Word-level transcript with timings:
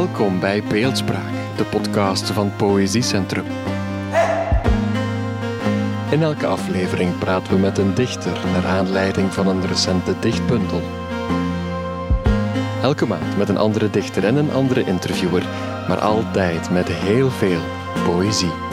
Welkom 0.00 0.40
bij 0.40 0.62
Beeldspraak, 0.62 1.56
de 1.56 1.64
podcast 1.64 2.30
van 2.30 2.56
Poëziecentrum. 2.56 3.44
In 6.10 6.22
elke 6.22 6.46
aflevering 6.46 7.18
praten 7.18 7.52
we 7.52 7.58
met 7.58 7.78
een 7.78 7.94
dichter 7.94 8.32
naar 8.52 8.66
aanleiding 8.66 9.32
van 9.32 9.46
een 9.46 9.66
recente 9.66 10.18
dichtbundel. 10.20 10.82
Elke 12.82 13.06
maand 13.06 13.36
met 13.36 13.48
een 13.48 13.56
andere 13.56 13.90
dichter 13.90 14.24
en 14.24 14.36
een 14.36 14.52
andere 14.52 14.84
interviewer, 14.84 15.42
maar 15.88 16.00
altijd 16.00 16.70
met 16.70 16.88
heel 16.88 17.30
veel 17.30 17.60
poëzie. 18.04 18.69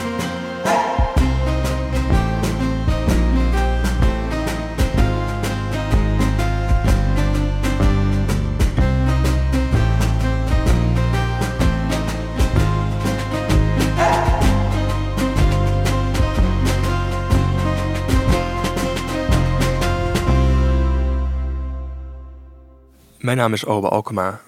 Naam 23.38 23.52
is 23.52 23.64
Obe 23.64 23.88
Alkema 23.88 24.40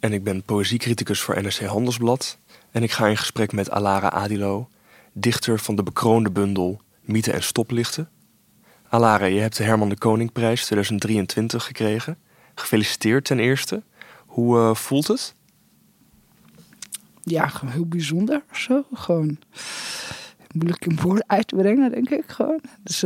en 0.00 0.12
ik 0.12 0.24
ben 0.24 0.42
poëziecriticus 0.42 1.20
voor 1.20 1.42
NRC 1.42 1.60
Handelsblad. 1.60 2.38
En 2.70 2.82
ik 2.82 2.92
ga 2.92 3.06
in 3.06 3.16
gesprek 3.16 3.52
met 3.52 3.70
Alara 3.70 4.10
Adilo, 4.10 4.68
dichter 5.12 5.58
van 5.58 5.76
de 5.76 5.82
bekroonde 5.82 6.30
bundel 6.30 6.80
Mythe 7.00 7.32
en 7.32 7.42
Stoplichten. 7.42 8.08
Alara, 8.88 9.24
je 9.24 9.40
hebt 9.40 9.56
de 9.56 9.64
Herman 9.64 9.88
de 9.88 9.98
Koningprijs 9.98 10.64
2023 10.64 11.64
gekregen. 11.64 12.18
Gefeliciteerd 12.54 13.24
ten 13.24 13.38
eerste. 13.38 13.82
Hoe 14.26 14.56
uh, 14.56 14.74
voelt 14.74 15.06
het? 15.06 15.34
Ja, 17.22 17.48
gewoon 17.48 17.74
heel 17.74 17.86
bijzonder. 17.86 18.42
Zo. 18.52 18.84
Gewoon 18.92 19.38
moeilijk 20.54 20.86
in 20.86 20.98
woorden 21.02 21.24
uit 21.26 21.48
te 21.48 21.56
brengen, 21.56 21.90
denk 21.90 22.10
ik. 22.10 22.24
Gewoon. 22.26 22.60
Het 22.62 22.90
is 22.90 22.98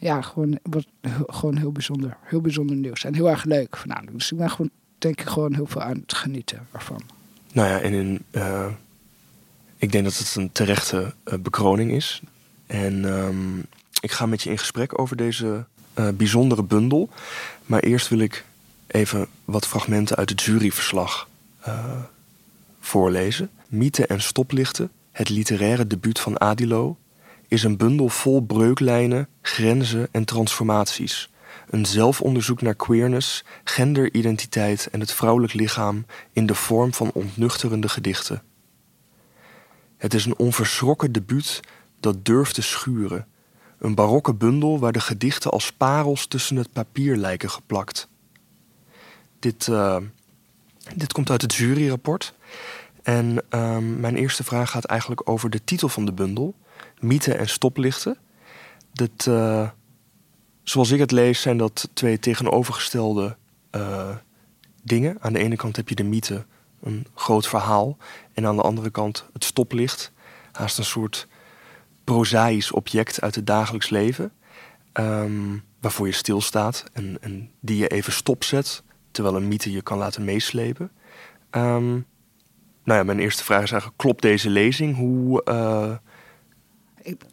ja, 0.00 0.22
gewoon, 0.22 0.58
wat, 0.62 0.86
gewoon 1.26 1.56
heel 1.56 1.72
bijzonder. 1.72 2.16
Heel 2.22 2.40
bijzonder 2.40 2.76
nieuws. 2.76 3.04
En 3.04 3.14
heel 3.14 3.28
erg 3.28 3.44
leuk 3.44 3.76
vanavond. 3.76 4.12
Dus 4.12 4.32
ik 4.32 4.38
ben 4.38 4.50
gewoon, 4.50 4.70
denk 4.98 5.20
ik, 5.20 5.28
gewoon 5.28 5.54
heel 5.54 5.66
veel 5.66 5.82
aan 5.82 6.00
het 6.00 6.14
genieten 6.14 6.66
ervan. 6.72 7.00
Nou 7.52 7.68
ja, 7.68 7.80
en 7.80 7.92
in, 7.92 8.24
uh, 8.30 8.66
ik 9.76 9.92
denk 9.92 10.04
dat 10.04 10.18
het 10.18 10.34
een 10.34 10.52
terechte 10.52 11.14
uh, 11.24 11.34
bekroning 11.38 11.92
is. 11.92 12.22
En 12.66 13.04
um, 13.04 13.66
ik 14.00 14.10
ga 14.10 14.26
met 14.26 14.42
je 14.42 14.50
in 14.50 14.58
gesprek 14.58 14.98
over 14.98 15.16
deze 15.16 15.64
uh, 15.98 16.08
bijzondere 16.08 16.62
bundel. 16.62 17.08
Maar 17.66 17.80
eerst 17.80 18.08
wil 18.08 18.18
ik 18.18 18.44
even 18.86 19.26
wat 19.44 19.66
fragmenten 19.66 20.16
uit 20.16 20.30
het 20.30 20.42
juryverslag 20.42 21.28
voorlezen. 22.80 23.50
Mythe 23.68 24.06
en 24.06 24.20
stoplichten, 24.20 24.90
het 25.12 25.28
literaire 25.28 25.86
debuut 25.86 26.20
van 26.20 26.40
Adilo, 26.40 26.96
is 27.50 27.62
een 27.62 27.76
bundel 27.76 28.08
vol 28.08 28.40
breuklijnen, 28.40 29.28
grenzen 29.42 30.08
en 30.10 30.24
transformaties. 30.24 31.30
Een 31.68 31.86
zelfonderzoek 31.86 32.62
naar 32.62 32.74
queerness, 32.74 33.44
genderidentiteit 33.64 34.88
en 34.90 35.00
het 35.00 35.12
vrouwelijk 35.12 35.52
lichaam 35.52 36.06
in 36.32 36.46
de 36.46 36.54
vorm 36.54 36.94
van 36.94 37.10
ontnuchterende 37.14 37.88
gedichten. 37.88 38.42
Het 39.96 40.14
is 40.14 40.24
een 40.24 40.38
onverschrokken 40.38 41.12
debuut 41.12 41.60
dat 42.00 42.24
durft 42.24 42.54
te 42.54 42.62
schuren. 42.62 43.26
Een 43.78 43.94
barokke 43.94 44.34
bundel 44.34 44.78
waar 44.78 44.92
de 44.92 45.00
gedichten 45.00 45.50
als 45.50 45.72
parels 45.72 46.26
tussen 46.26 46.56
het 46.56 46.72
papier 46.72 47.16
lijken 47.16 47.50
geplakt. 47.50 48.08
Dit, 49.38 49.66
uh, 49.66 49.96
dit 50.96 51.12
komt 51.12 51.30
uit 51.30 51.42
het 51.42 51.54
juryrapport. 51.54 52.34
En 53.02 53.42
uh, 53.50 53.78
mijn 53.78 54.16
eerste 54.16 54.44
vraag 54.44 54.70
gaat 54.70 54.84
eigenlijk 54.84 55.28
over 55.28 55.50
de 55.50 55.64
titel 55.64 55.88
van 55.88 56.04
de 56.04 56.12
bundel 56.12 56.54
mythe 57.00 57.34
en 57.34 57.48
stoplichten. 57.48 58.16
Dat, 58.92 59.26
uh, 59.28 59.68
zoals 60.62 60.90
ik 60.90 60.98
het 60.98 61.10
lees, 61.10 61.40
zijn 61.40 61.56
dat 61.56 61.88
twee 61.92 62.18
tegenovergestelde 62.18 63.36
uh, 63.76 64.16
dingen. 64.82 65.16
Aan 65.20 65.32
de 65.32 65.38
ene 65.38 65.56
kant 65.56 65.76
heb 65.76 65.88
je 65.88 65.94
de 65.94 66.04
mythe, 66.04 66.44
een 66.82 67.06
groot 67.14 67.48
verhaal. 67.48 67.96
En 68.32 68.46
aan 68.46 68.56
de 68.56 68.62
andere 68.62 68.90
kant 68.90 69.28
het 69.32 69.44
stoplicht. 69.44 70.12
Haast 70.52 70.78
een 70.78 70.84
soort 70.84 71.28
prozaïsch 72.04 72.70
object 72.70 73.20
uit 73.20 73.34
het 73.34 73.46
dagelijks 73.46 73.90
leven. 73.90 74.32
Um, 74.92 75.64
waarvoor 75.80 76.06
je 76.06 76.12
stilstaat 76.12 76.84
en, 76.92 77.16
en 77.20 77.50
die 77.60 77.76
je 77.76 77.88
even 77.88 78.12
stopzet. 78.12 78.82
Terwijl 79.10 79.36
een 79.36 79.48
mythe 79.48 79.72
je 79.72 79.82
kan 79.82 79.98
laten 79.98 80.24
meeslepen. 80.24 80.90
Um, 81.50 82.06
nou 82.84 82.98
ja, 82.98 83.02
mijn 83.02 83.18
eerste 83.18 83.44
vraag 83.44 83.62
is 83.62 83.70
eigenlijk: 83.70 84.00
klopt 84.00 84.22
deze 84.22 84.50
lezing? 84.50 84.96
Hoe, 84.96 85.42
uh, 85.44 85.96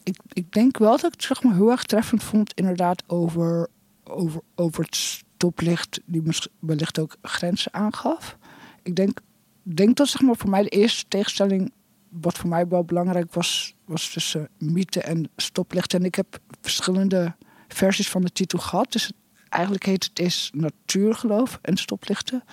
ik, 0.04 0.18
ik, 0.34 0.52
denk 0.52 0.78
wel 0.78 0.92
dat 0.92 1.04
ik 1.04 1.12
het 1.12 1.24
zeg 1.24 1.44
maar, 1.44 1.54
heel 1.54 1.72
erg 1.72 1.84
treffend 1.84 2.24
vond, 2.24 2.54
inderdaad, 2.54 3.04
over, 3.08 3.68
over, 4.04 4.42
over 4.56 4.84
het 4.84 4.96
stoplicht, 4.96 6.02
die 6.06 6.24
wellicht 6.60 7.00
ook 7.00 7.16
grenzen 7.22 7.74
aangaf. 7.74 8.38
Ik 8.84 8.96
denk, 8.96 9.20
denk 9.62 9.98
dat 9.98 10.08
zeg 10.08 10.22
maar, 10.22 10.36
voor 10.36 10.50
mij 10.50 10.64
de 10.64 10.70
eerste 10.70 11.06
tegenstelling, 11.08 11.72
wat 12.10 12.38
voor 12.38 12.50
mij 12.50 12.68
wel 12.68 12.84
belangrijk 12.84 13.34
was, 13.34 13.76
was 13.86 14.12
tussen 14.12 14.50
mythe 14.58 15.02
en 15.02 15.30
stoplicht. 15.36 15.94
En 15.94 16.06
ik 16.06 16.16
heb 16.16 16.40
verschillende 16.62 17.36
versies 17.68 18.10
van 18.10 18.22
de 18.22 18.32
titel 18.32 18.60
gehad. 18.60 18.92
Dus 18.92 19.12
eigenlijk 19.50 19.86
heet 19.86 20.04
het 20.04 20.20
is 20.20 20.52
natuurgeloof 20.54 21.60
en 21.62 21.78
stoplichten. 21.78 22.44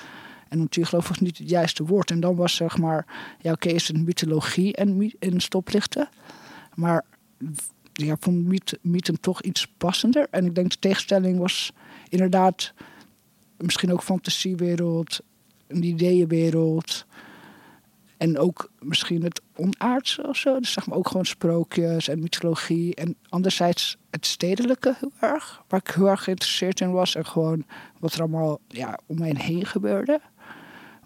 En 0.49 0.59
natuurgeloof 0.59 1.09
was 1.09 1.19
niet 1.19 1.39
het 1.39 1.49
juiste 1.49 1.85
woord. 1.85 2.11
En 2.11 2.21
dan 2.21 2.37
was 2.37 2.55
zeg 2.55 2.79
maar, 2.79 3.07
ja 3.41 3.53
oké, 3.53 3.69
is 3.69 3.89
het 3.89 3.97
mythologie 3.97 4.75
en, 4.75 5.13
en 5.19 5.41
stoplichten. 5.41 6.09
Maar 6.75 7.05
ja, 7.93 8.17
vond 8.21 8.47
Miet, 8.83 9.13
toch 9.21 9.43
iets 9.43 9.67
passender. 9.67 10.27
En 10.31 10.45
ik 10.45 10.55
denk 10.55 10.71
de 10.71 10.79
tegenstelling 10.79 11.39
was 11.39 11.73
inderdaad 12.09 12.73
misschien 13.57 13.93
ook 13.93 14.03
fantasiewereld, 14.03 15.21
een 15.67 15.83
ideeënwereld. 15.83 17.07
En 18.17 18.39
ook 18.39 18.71
misschien 18.79 19.23
het 19.23 19.41
onaardse 19.57 20.29
of 20.29 20.37
zo. 20.37 20.59
Dus 20.59 20.73
zeg 20.73 20.87
maar 20.87 20.99
ook 20.99 21.09
gewoon 21.09 21.27
sprookjes 21.27 22.09
en 22.09 22.21
mythologie. 22.21 22.95
En 22.95 23.17
anderzijds 23.29 23.97
het 24.11 24.27
stedelijke 24.27 24.97
heel 25.01 25.13
erg. 25.21 25.63
Waar 25.69 25.81
ik 25.81 25.95
heel 25.95 26.09
erg 26.09 26.25
geïnteresseerd 26.25 26.81
in 26.81 26.93
was. 26.93 27.15
En 27.15 27.27
gewoon 27.27 27.65
wat 27.99 28.15
er 28.15 28.21
allemaal 28.21 28.61
ja, 28.69 28.99
om 29.07 29.19
mij 29.19 29.35
heen 29.39 29.67
gebeurde. 29.67 30.21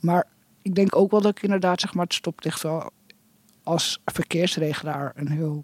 Maar 0.01 0.27
ik 0.63 0.75
denk 0.75 0.97
ook 0.97 1.11
wel 1.11 1.21
dat 1.21 1.37
ik 1.37 1.43
inderdaad 1.43 1.81
zeg 1.81 1.95
maar, 1.95 2.05
het 2.05 2.15
stoplicht 2.15 2.63
wel 2.63 2.91
als 3.63 4.01
verkeersregelaar 4.05 5.13
een 5.17 5.29
heel 5.29 5.63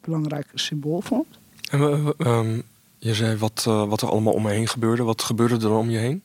belangrijk 0.00 0.46
symbool 0.54 1.00
vond. 1.00 1.26
En, 1.70 2.14
uh, 2.18 2.58
je 2.98 3.14
zei 3.14 3.36
wat, 3.36 3.64
uh, 3.68 3.88
wat 3.88 4.02
er 4.02 4.08
allemaal 4.08 4.32
om 4.32 4.42
me 4.42 4.50
heen 4.50 4.68
gebeurde. 4.68 5.02
Wat 5.02 5.22
gebeurde 5.22 5.54
er 5.54 5.60
dan 5.60 5.76
om 5.76 5.90
je 5.90 5.98
heen? 5.98 6.22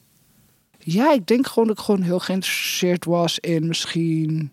Ja, 0.79 1.11
ik 1.11 1.27
denk 1.27 1.47
gewoon 1.47 1.67
dat 1.67 1.77
ik 1.77 1.83
gewoon 1.83 2.01
heel 2.01 2.19
geïnteresseerd 2.19 3.05
was 3.05 3.39
in 3.39 3.67
misschien 3.67 4.51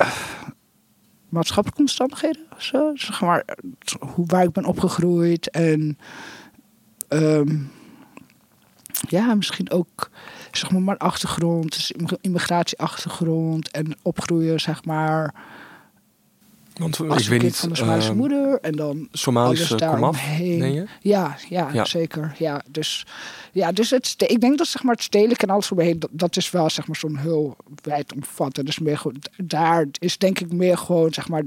uh, 0.00 0.14
maatschappelijke 1.28 1.82
omstandigheden 1.82 2.46
of 2.56 2.62
zo. 2.62 2.90
Zeg 2.94 3.20
maar, 3.20 3.44
hoe, 3.98 4.26
waar 4.26 4.42
ik 4.42 4.52
ben 4.52 4.64
opgegroeid 4.64 5.50
en 5.50 5.98
um, 7.08 7.70
ja, 9.08 9.34
misschien 9.34 9.70
ook 9.70 10.10
zeg 10.52 10.70
maar 10.70 10.82
mijn 10.82 10.98
achtergrond, 10.98 11.72
dus 11.72 11.92
immigratieachtergrond 12.20 13.70
en 13.70 13.96
opgroeien 14.02 14.60
zeg 14.60 14.84
maar 14.84 15.34
want 16.74 17.00
als 17.00 17.22
ik 17.22 17.28
weet 17.28 17.42
niet 17.42 17.56
van 17.56 17.68
de 17.68 17.74
Somalische 17.74 18.10
uh, 18.10 18.16
moeder 18.16 18.58
en 18.60 18.72
dan 18.72 19.08
Somalische 19.12 19.74
komaf, 19.74 20.38
nee 20.38 20.84
ja, 21.00 21.36
ja, 21.48 21.70
ja, 21.72 21.84
zeker. 21.84 22.34
Ja, 22.38 22.62
dus 22.70 23.06
ja, 23.52 23.72
dus 23.72 23.90
het 23.90 24.14
ik 24.26 24.40
denk 24.40 24.58
dat 24.58 24.66
zeg 24.66 24.82
maar 24.82 24.94
het 24.94 25.02
stedelijk 25.02 25.42
en 25.42 25.50
alles 25.50 25.70
omheen 25.70 25.98
dat, 25.98 26.10
dat 26.12 26.36
is 26.36 26.50
wel 26.50 26.70
zeg 26.70 26.86
maar 26.86 26.96
zo'n 26.96 27.16
heel 27.16 27.56
wijd 27.82 28.12
omvattend. 28.14 28.66
Dus 28.66 28.78
meer 28.78 29.02
daar 29.36 29.86
is 29.98 30.18
denk 30.18 30.40
ik 30.40 30.52
meer 30.52 30.78
gewoon 30.78 31.12
zeg 31.12 31.28
maar 31.28 31.42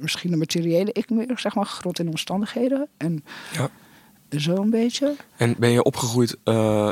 misschien 0.00 0.30
de 0.30 0.36
materiële 0.36 0.92
ik 0.92 1.10
meer 1.10 1.38
zeg 1.38 1.54
maar 1.54 1.66
grond 1.66 1.98
in 1.98 2.08
omstandigheden 2.08 2.88
en 2.96 3.24
ja. 3.52 3.70
zo 4.38 4.56
een 4.56 4.70
beetje. 4.70 5.14
En 5.36 5.54
ben 5.58 5.70
je 5.70 5.82
opgegroeid 5.82 6.36
uh, 6.44 6.90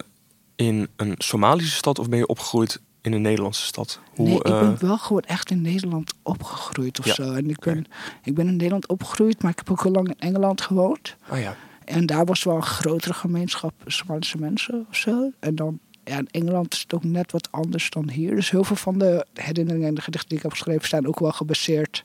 in 0.56 0.88
een 0.96 1.14
Somalische 1.18 1.76
stad 1.76 1.98
of 1.98 2.08
ben 2.08 2.18
je 2.18 2.26
opgegroeid 2.26 2.80
in 3.04 3.12
een 3.12 3.22
Nederlandse 3.22 3.64
stad? 3.64 4.00
Hoe, 4.14 4.26
nee, 4.26 4.36
ik 4.36 4.42
ben 4.42 4.70
uh... 4.70 4.78
wel 4.78 4.98
gewoon 4.98 5.22
echt 5.22 5.50
in 5.50 5.60
Nederland 5.60 6.14
opgegroeid 6.22 6.98
of 6.98 7.04
ja. 7.04 7.14
zo. 7.14 7.32
En 7.32 7.50
ik 7.50 7.58
ben, 7.58 7.86
ik 8.22 8.34
ben 8.34 8.46
in 8.46 8.56
Nederland 8.56 8.88
opgegroeid, 8.88 9.42
maar 9.42 9.50
ik 9.50 9.56
heb 9.56 9.70
ook 9.70 9.82
heel 9.82 9.92
lang 9.92 10.08
in 10.08 10.18
Engeland 10.18 10.60
gewoond. 10.60 11.16
Oh 11.30 11.38
ja. 11.38 11.56
En 11.84 12.06
daar 12.06 12.24
was 12.24 12.42
wel 12.42 12.56
een 12.56 12.62
grotere 12.62 13.14
gemeenschap 13.14 13.72
Spaanse 13.86 14.38
mensen 14.38 14.86
of 14.88 14.96
zo. 14.96 15.30
En 15.40 15.54
dan, 15.54 15.78
ja, 16.04 16.18
in 16.18 16.28
Engeland 16.30 16.74
is 16.74 16.80
het 16.80 16.94
ook 16.94 17.04
net 17.04 17.32
wat 17.32 17.48
anders 17.50 17.90
dan 17.90 18.10
hier. 18.10 18.34
Dus 18.34 18.50
heel 18.50 18.64
veel 18.64 18.76
van 18.76 18.98
de 18.98 19.26
herinneringen 19.34 19.88
en 19.88 19.94
de 19.94 20.00
gedichten 20.00 20.28
die 20.28 20.36
ik 20.38 20.44
heb 20.44 20.52
geschreven 20.52 20.88
zijn 20.88 21.06
ook 21.06 21.18
wel 21.18 21.32
gebaseerd 21.32 22.04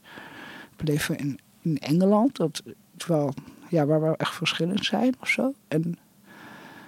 op 0.72 0.88
leven 0.88 1.18
in, 1.18 1.40
in 1.62 1.78
Engeland. 1.78 2.36
Dat, 2.36 2.63
terwijl, 2.98 3.34
ja, 3.69 3.86
waar 3.86 4.01
wel 4.01 4.16
echt 4.16 4.36
verschillen 4.36 4.84
zijn 4.84 5.16
of 5.19 5.28
zo. 5.28 5.54
En 5.68 5.98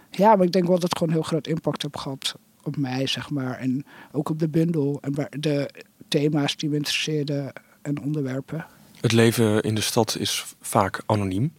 ja, 0.10 0.36
maar 0.36 0.46
ik 0.46 0.52
denk 0.52 0.66
wel 0.66 0.80
dat 0.80 0.90
het 0.90 0.98
gewoon 0.98 1.14
heel 1.14 1.24
groot 1.24 1.48
impact 1.48 1.82
heb 1.82 1.98
gehad 1.98 2.36
op 2.64 2.78
mij, 2.78 3.08
zeg 3.08 3.30
maar. 3.30 3.58
En 3.58 3.86
ook 4.12 4.30
op 4.30 4.40
de 4.40 4.50
bundel 4.50 4.98
en 5.02 5.16
waar- 5.16 5.40
de 5.40 5.70
thema's 6.08 6.56
die 6.56 6.70
me 6.70 6.76
interesseerden 6.76 7.54
en 7.82 8.02
onderwerpen. 8.02 8.66
Het 9.02 9.12
leven 9.12 9.62
in 9.62 9.76
de 9.76 9.82
stad 9.82 10.18
is 10.20 10.46
vaak 10.62 11.02
anoniem. 11.06 11.54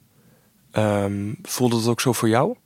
Ehm, 0.71 1.33
voelde 1.43 1.77
dat 1.77 1.87
ook 1.87 2.01
zo 2.01 2.13
voor 2.13 2.29
jou? 2.29 2.57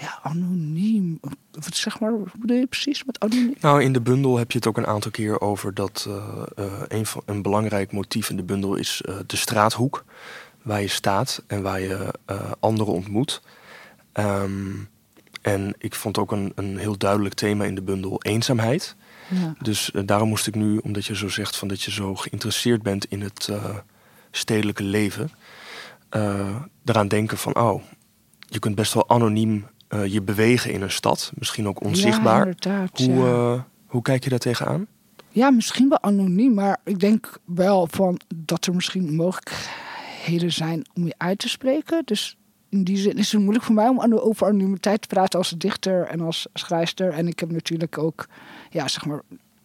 Ja, 0.00 0.18
anoniem. 0.22 1.20
Wat 1.50 1.76
zeg 1.76 2.00
maar, 2.00 2.18
wat 2.18 2.38
bedoel 2.38 2.56
je 2.56 2.66
precies 2.66 3.04
met 3.04 3.20
anoniem? 3.20 3.54
Nou, 3.60 3.82
in 3.82 3.92
de 3.92 4.00
bundel 4.00 4.38
heb 4.38 4.50
je 4.50 4.58
het 4.58 4.66
ook 4.66 4.76
een 4.76 4.86
aantal 4.86 5.10
keer 5.10 5.40
over 5.40 5.74
dat 5.74 6.06
eh, 6.08 6.42
eh, 6.56 6.82
een, 6.88 7.06
van, 7.06 7.22
een 7.24 7.42
belangrijk 7.42 7.92
motief 7.92 8.30
in 8.30 8.36
de 8.36 8.42
bundel 8.42 8.74
is 8.74 9.02
eh, 9.04 9.16
de 9.26 9.36
straathoek. 9.36 10.04
Waar 10.62 10.80
je 10.80 10.88
staat 10.88 11.42
en 11.46 11.62
waar 11.62 11.80
je 11.80 12.14
anderen 12.60 12.92
ontmoet. 12.92 13.42
Ehm, 14.12 14.70
en 15.52 15.74
ik 15.78 15.94
vond 15.94 16.18
ook 16.18 16.32
een, 16.32 16.52
een 16.54 16.78
heel 16.78 16.98
duidelijk 16.98 17.34
thema 17.34 17.64
in 17.64 17.74
de 17.74 17.82
bundel 17.82 18.22
eenzaamheid. 18.22 18.96
Ja. 19.28 19.54
Dus 19.58 19.90
eh, 19.90 20.02
daarom 20.04 20.28
moest 20.28 20.46
ik 20.46 20.54
nu, 20.54 20.78
omdat 20.78 21.06
je 21.06 21.16
zo 21.16 21.28
zegt 21.28 21.56
van 21.56 21.68
dat 21.68 21.82
je 21.82 21.90
zo 21.90 22.14
geïnteresseerd 22.14 22.82
bent 22.82 23.04
in 23.04 23.20
het 23.20 23.48
eh, 23.50 23.76
stedelijke 24.30 24.82
leven, 24.82 25.30
eh 26.08 26.56
eraan 26.84 27.08
denken 27.08 27.38
van, 27.38 27.56
oh, 27.56 27.82
je 28.38 28.58
kunt 28.58 28.74
best 28.74 28.94
wel 28.94 29.08
anoniem 29.08 29.66
je 30.06 30.22
bewegen 30.22 30.72
in 30.72 30.82
een 30.82 30.90
stad, 30.90 31.32
misschien 31.34 31.68
ook 31.68 31.84
onzichtbaar. 31.84 32.54
Ja, 32.58 32.86
hoe, 32.92 33.14
ja. 33.14 33.66
hoe 33.86 34.02
kijk 34.02 34.24
je 34.24 34.30
daar 34.30 34.38
tegenaan? 34.38 34.86
Ja, 35.28 35.50
misschien 35.50 35.88
wel 35.88 36.02
anoniem, 36.02 36.54
maar 36.54 36.78
ik 36.84 36.98
denk 36.98 37.38
wel 37.44 37.88
van 37.90 38.20
dat 38.34 38.66
er 38.66 38.74
misschien 38.74 39.14
mogelijkheden 39.14 40.52
zijn 40.52 40.86
om 40.94 41.06
je 41.06 41.14
uit 41.16 41.38
te 41.38 41.48
spreken. 41.48 42.02
Dus 42.04 42.37
in 42.68 42.84
die 42.84 42.96
zin 42.96 43.16
is 43.16 43.32
het 43.32 43.40
moeilijk 43.40 43.64
voor 43.64 43.74
mij 43.74 43.88
om 43.88 44.14
over 44.14 44.46
anonimiteit 44.46 45.02
te 45.02 45.08
praten 45.08 45.38
als 45.38 45.54
dichter 45.58 46.06
en 46.06 46.20
als 46.20 46.46
schrijfster. 46.54 47.12
En 47.12 47.28
ik 47.28 47.40
heb 47.40 47.50
natuurlijk 47.50 47.98
ook, 47.98 48.26
ja, 48.70 48.88
zeg 48.88 49.04
maar, 49.04 49.22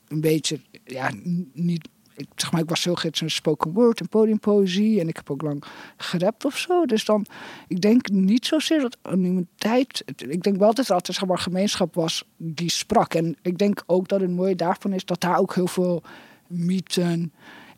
een 0.08 0.22
beetje, 0.22 0.60
ja, 0.86 1.12
niet. 1.54 1.88
Ik, 2.16 2.28
zeg 2.36 2.52
maar, 2.52 2.62
ik 2.62 2.70
was 2.70 2.84
heel 2.84 2.96
gids 2.96 3.22
in 3.22 3.30
spoken 3.30 3.74
word 3.74 4.00
en 4.00 4.10
podiumpoëzie. 4.10 5.00
En 5.00 5.08
ik 5.08 5.16
heb 5.16 5.30
ook 5.30 5.42
lang 5.42 5.64
gerapt 5.98 6.46
of 6.46 6.58
zo. 6.58 6.86
Dus 6.86 7.06
dan, 7.06 7.26
ik 7.68 7.82
denk 7.82 8.10
niet 8.10 8.46
zozeer 8.46 8.82
dat 8.82 8.98
anonimiteit. 9.02 10.04
Ik 10.16 10.44
denk 10.44 10.58
wel 10.58 10.74
dat 10.74 10.88
er 10.88 10.94
altijd 10.94 11.18
zeg 11.18 11.28
maar, 11.28 11.38
gemeenschap 11.38 11.96
was 11.96 12.26
die 12.38 12.70
sprak. 12.70 13.14
En 13.14 13.36
ik 13.42 13.58
denk 13.58 13.84
ook 13.86 14.08
dat 14.08 14.22
het 14.22 14.30
mooie 14.30 14.56
daarvan 14.56 14.94
is 14.94 15.06
dat 15.06 15.22
daar 15.22 15.38
ook 15.38 15.56
heel 15.56 15.68
veel 15.68 16.04
mythen 16.48 17.34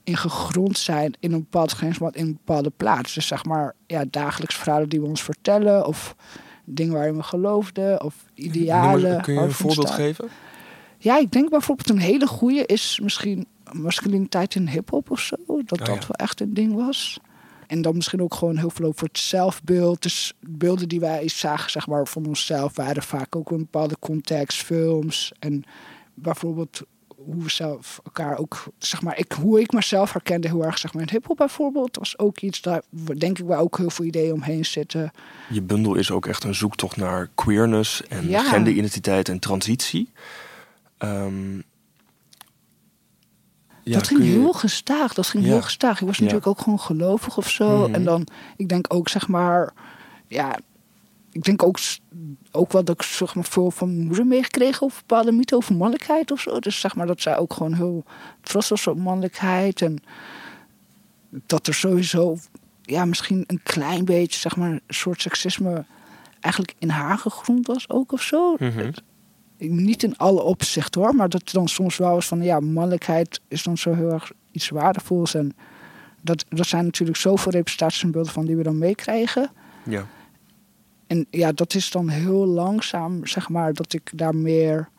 in 0.05 0.17
gegrond 0.17 0.77
zijn 0.77 1.13
in 1.19 1.31
een 1.31 1.39
bepaald 1.39 1.71
grensmat, 1.71 2.15
in 2.15 2.25
een 2.25 2.39
bepaalde 2.45 2.71
plaats. 2.77 3.13
Dus 3.13 3.27
zeg 3.27 3.45
maar, 3.45 3.75
ja, 3.87 4.05
dagelijks 4.09 4.55
verhalen 4.55 4.89
die 4.89 5.01
we 5.01 5.07
ons 5.07 5.23
vertellen. 5.23 5.85
Of 5.85 6.15
dingen 6.65 6.93
waarin 6.93 7.15
we 7.15 7.23
geloofden. 7.23 8.03
Of 8.03 8.15
idealen. 8.33 9.21
Kun 9.21 9.33
je 9.33 9.39
een 9.39 9.51
voorbeeld 9.51 9.89
geven? 9.89 10.27
Ja, 10.97 11.17
ik 11.17 11.31
denk 11.31 11.49
bijvoorbeeld 11.49 11.89
een 11.89 11.97
hele 11.97 12.27
goede 12.27 12.65
is 12.65 12.99
misschien 13.03 13.45
masculiniteit 13.71 14.55
in 14.55 14.67
hip-hop 14.67 15.11
of 15.11 15.19
zo. 15.19 15.35
Dat 15.47 15.47
Oh, 15.47 15.67
dat 15.67 15.87
ja. 15.87 15.93
wel 15.93 16.15
echt 16.15 16.41
een 16.41 16.53
ding 16.53 16.73
was. 16.73 17.19
En 17.67 17.81
dan 17.81 17.95
misschien 17.95 18.21
ook 18.21 18.33
gewoon 18.33 18.57
heel 18.57 18.69
veel 18.69 18.85
over 18.85 19.07
het 19.07 19.17
zelfbeeld. 19.19 20.01
Dus 20.01 20.33
beelden 20.39 20.87
die 20.87 20.99
wij 20.99 21.27
zagen 21.27 21.71
zeg 21.71 21.87
maar, 21.87 22.07
van 22.07 22.25
onszelf 22.25 22.75
waren 22.75 23.03
vaak 23.03 23.35
ook 23.35 23.51
een 23.51 23.57
bepaalde 23.57 23.95
context, 23.99 24.63
films. 24.63 25.31
En 25.39 25.63
bijvoorbeeld 26.13 26.81
hoe 27.25 27.43
we 27.43 27.49
zelf 27.49 27.99
elkaar 28.03 28.37
ook, 28.37 28.63
zeg 28.77 29.01
maar, 29.01 29.17
ik, 29.17 29.31
hoe 29.31 29.59
ik 29.59 29.71
mezelf 29.71 30.11
herkende 30.13 30.47
heel 30.47 30.65
erg 30.65 30.77
zeg 30.77 30.93
maar, 30.93 31.01
in 31.03 31.09
hip-hop 31.11 31.37
bijvoorbeeld. 31.37 31.97
was 31.97 32.17
ook 32.19 32.39
iets 32.39 32.61
daar, 32.61 32.81
denk 33.17 33.39
ik, 33.39 33.45
waar 33.45 33.59
ook 33.59 33.77
heel 33.77 33.89
veel 33.89 34.05
ideeën 34.05 34.33
omheen 34.33 34.65
zitten. 34.65 35.11
Je 35.49 35.61
bundel 35.61 35.95
is 35.95 36.11
ook 36.11 36.25
echt 36.25 36.43
een 36.43 36.55
zoektocht 36.55 36.95
naar 36.95 37.29
queerness 37.35 38.07
en 38.07 38.29
Ja. 38.29 38.43
genderidentiteit 38.43 39.29
en 39.29 39.39
transitie. 39.39 40.09
Ehm, 40.97 41.55
ja, 43.83 43.93
dat 43.97 44.07
ging 44.07 44.19
je- 44.23 44.25
heel 44.29 44.53
gestaag. 44.53 45.13
Dat 45.13 45.27
ging 45.27 45.43
Ja. 45.43 45.49
heel 45.49 45.61
gestaag. 45.61 46.01
Ik 46.01 46.07
was 46.07 46.19
natuurlijk 46.19 46.47
ook 46.47 46.59
gewoon 46.61 46.79
gelovig 46.79 47.37
of 47.37 47.49
zo. 47.49 47.77
Mhm. 47.83 47.93
En 47.93 48.03
dan, 48.03 48.27
ik 48.57 48.69
denk 48.69 48.93
ook 48.93 49.09
zeg 49.09 49.27
maar, 49.27 49.73
ja, 50.27 50.59
ik 51.35 51.43
denk 51.43 51.63
ook, 51.63 51.77
ook 52.51 52.71
wel 52.71 52.83
dat 52.83 52.95
ik 52.95 53.01
zeg 53.01 53.35
maar 53.35 53.43
veel 53.43 53.71
van 53.71 53.95
mijn 53.95 54.05
moeder 54.07 54.25
meegekregen 54.25 54.81
over 54.81 54.99
bepaalde 55.07 55.31
mythen 55.31 55.57
over 55.57 55.75
mannelijkheid 55.75 56.31
of 56.31 56.39
zo. 56.39 56.59
Dus 56.59 56.79
zeg 56.79 56.95
maar 56.95 57.07
dat 57.07 57.21
zij 57.21 57.37
ook 57.37 57.53
gewoon 57.53 57.73
heel 57.73 58.03
trots 58.41 58.69
was 58.69 58.87
op 58.87 58.97
mannelijkheid 58.97 59.81
en 59.81 60.03
dat 61.29 61.67
er 61.67 61.73
sowieso, 61.73 62.37
ja, 62.81 63.05
misschien 63.05 63.43
een 63.47 63.59
klein 63.63 64.05
beetje 64.05 64.39
zeg 64.39 64.55
maar 64.55 64.71
een 64.71 64.81
soort 64.87 65.21
seksisme 65.21 65.85
eigenlijk 66.39 66.75
in 66.79 66.89
haar 66.89 67.17
gegrond 67.17 67.67
was 67.67 67.89
ook 67.89 68.11
of 68.11 68.21
zo 68.21 68.55
Mhm. 68.59 68.91
niet 69.57 70.03
in 70.03 70.17
alle 70.17 70.41
opzichten 70.41 71.01
hoor, 71.01 71.15
maar 71.15 71.29
dat 71.29 71.41
het 71.41 71.51
dan 71.53 71.67
soms 71.67 71.97
wel 71.97 72.17
is 72.17 72.25
van 72.27 72.43
ja, 72.43 72.59
mannelijkheid 72.59 73.41
is 73.47 73.63
dan 73.63 73.77
zo 73.77 73.93
heel 73.93 74.11
erg 74.11 74.31
iets 74.51 74.69
waardevols. 74.69 75.33
En 75.33 75.55
dat, 76.21 76.45
dat 76.49 76.67
zijn 76.67 76.85
natuurlijk 76.85 77.17
zoveel 77.17 77.51
representaties 77.51 78.03
en 78.03 78.11
beelden 78.11 78.31
van 78.31 78.45
die 78.45 78.55
we 78.55 78.63
dan 78.63 78.77
meekrijgen. 78.77 79.51
Ja. 79.83 80.05
En 81.15 81.27
ja, 81.29 81.51
dat 81.51 81.73
is 81.73 81.91
dan 81.91 82.09
heel 82.09 82.45
langzaam, 82.45 83.25
zeg 83.27 83.49
maar, 83.49 83.73
dat 83.73 83.93
ik 83.93 84.11
daar 84.15 84.35
meer. 84.35 84.89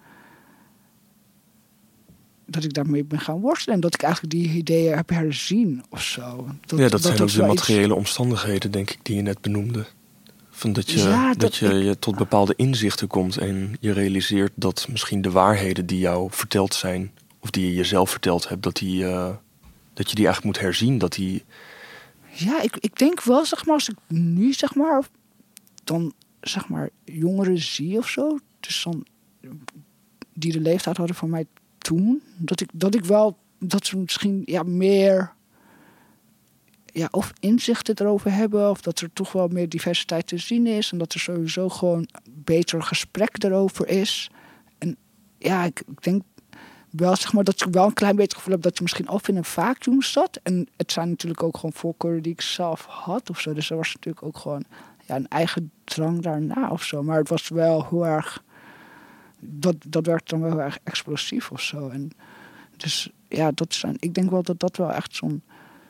Dat 2.46 2.64
ik 2.64 2.72
daarmee 2.74 3.04
ben 3.04 3.20
gaan 3.20 3.40
worstelen. 3.40 3.74
En 3.74 3.80
dat 3.80 3.94
ik 3.94 4.02
eigenlijk 4.02 4.34
die 4.34 4.50
ideeën 4.50 4.96
heb 4.96 5.08
herzien 5.08 5.84
of 5.90 6.02
zo. 6.02 6.46
ja, 6.66 6.88
dat, 6.88 7.02
zijn 7.02 7.12
ook 7.12 7.18
de 7.18 7.24
iets- 7.24 7.36
materiële 7.36 7.94
omstandigheden, 7.94 8.70
denk 8.70 8.90
ik, 8.90 8.98
die 9.02 9.16
je 9.16 9.22
net 9.22 9.40
benoemde. 9.40 9.86
Van 10.50 10.72
dat 10.72 10.90
je, 10.90 10.98
Ja, 10.98 11.28
dat, 11.28 11.40
dat 11.40 11.56
je, 11.56 11.66
ik- 11.66 11.84
je 11.84 11.98
tot 11.98 12.16
bepaalde 12.16 12.54
inzichten 12.56 13.08
komt 13.08 13.36
en 13.36 13.76
je 13.80 13.92
realiseert 13.92 14.52
dat 14.54 14.86
misschien 14.90 15.22
de 15.22 15.30
waarheden 15.30 15.86
die 15.86 15.98
jou 15.98 16.28
verteld 16.30 16.74
zijn, 16.74 17.12
of 17.38 17.50
die 17.50 17.66
je 17.66 17.74
jezelf 17.74 18.10
verteld 18.10 18.48
hebt, 18.48 18.62
dat, 18.62 18.76
die, 18.76 19.06
eh, 19.06 19.30
dat 19.94 20.08
je 20.10 20.14
die 20.14 20.24
eigenlijk 20.26 20.44
moet 20.56 20.64
herzien. 20.64 20.98
Dat 20.98 21.12
die, 21.12 21.44
Ja, 22.32 22.62
ik, 22.62 22.76
ik 22.76 22.98
denk 22.98 23.22
wel, 23.22 23.44
zeg 23.44 23.64
maar, 23.66 23.74
als 23.74 23.88
ik 23.88 23.96
nu, 24.08 24.52
zeg 24.52 24.74
maar, 24.74 25.02
dan, 25.86 26.12
zeg 26.40 26.68
maar, 26.68 26.90
jongeren 27.04 27.58
zie 27.58 27.98
of 27.98 28.08
zo, 28.08 28.38
dus 28.60 28.82
dan, 28.82 29.06
die 30.32 30.52
de 30.52 30.60
leeftijd 30.60 30.96
hadden 30.96 31.16
van 31.16 31.30
mij 31.30 31.46
toen, 31.78 32.22
dat 32.36 32.60
ik, 32.60 32.68
dat 32.72 32.94
ik 32.94 33.04
wel, 33.04 33.38
dat 33.58 33.86
ze 33.86 33.98
misschien, 33.98 34.42
ja, 34.44 34.62
meer, 34.62 35.32
ja, 36.84 37.08
of 37.10 37.32
inzichten 37.40 37.94
erover 37.98 38.32
hebben, 38.32 38.70
of 38.70 38.80
dat 38.80 39.00
er 39.00 39.12
toch 39.12 39.32
wel 39.32 39.48
meer 39.48 39.68
diversiteit 39.68 40.26
te 40.26 40.38
zien 40.38 40.66
is, 40.66 40.92
en 40.92 40.98
dat 40.98 41.12
er 41.12 41.20
sowieso 41.20 41.68
gewoon 41.68 42.08
beter 42.30 42.82
gesprek 42.82 43.44
erover 43.44 43.88
is. 43.88 44.30
En 44.78 44.96
ja, 45.38 45.64
ik, 45.64 45.82
denk 46.00 46.22
wel, 46.90 47.16
zeg 47.16 47.32
maar, 47.32 47.44
dat 47.44 47.66
ik 47.66 47.72
wel 47.72 47.86
een 47.86 47.92
klein 47.92 48.16
beetje 48.16 48.36
gevoel 48.36 48.52
heb 48.52 48.62
dat 48.62 48.76
je 48.76 48.82
misschien 48.82 49.08
of 49.08 49.28
in 49.28 49.36
een 49.36 49.44
vacuüm 49.44 50.02
zat. 50.02 50.40
En 50.42 50.68
het 50.76 50.92
zijn 50.92 51.08
natuurlijk 51.08 51.42
ook 51.42 51.56
gewoon 51.56 51.72
voorkeuren 51.72 52.22
die 52.22 52.32
ik 52.32 52.40
zelf 52.40 52.84
had 52.84 53.30
of 53.30 53.40
zo. 53.40 53.52
Dus 53.52 53.70
er 53.70 53.76
was 53.76 53.94
natuurlijk 53.94 54.26
ook 54.26 54.38
gewoon 54.38 54.64
ja, 55.06 55.16
een 55.16 55.28
eigen 55.28 55.70
drang 55.84 56.22
daarna 56.22 56.70
of 56.70 56.82
zo. 56.82 57.02
Maar 57.02 57.18
het 57.18 57.28
was 57.28 57.48
wel 57.48 57.86
heel 57.90 58.06
erg. 58.06 58.44
Dat, 59.40 59.76
dat 59.88 60.06
werd 60.06 60.28
dan 60.28 60.40
wel 60.40 60.50
heel 60.50 60.60
erg 60.60 60.78
explosief 60.84 61.50
of 61.50 61.60
zo. 61.60 61.88
En 61.88 62.10
dus 62.76 63.10
ja, 63.28 63.50
dat 63.50 63.74
zijn, 63.74 63.96
ik 63.98 64.14
denk 64.14 64.30
wel 64.30 64.42
dat 64.42 64.60
dat 64.60 64.76
wel 64.76 64.92
echt 64.92 65.14
zo'n 65.14 65.42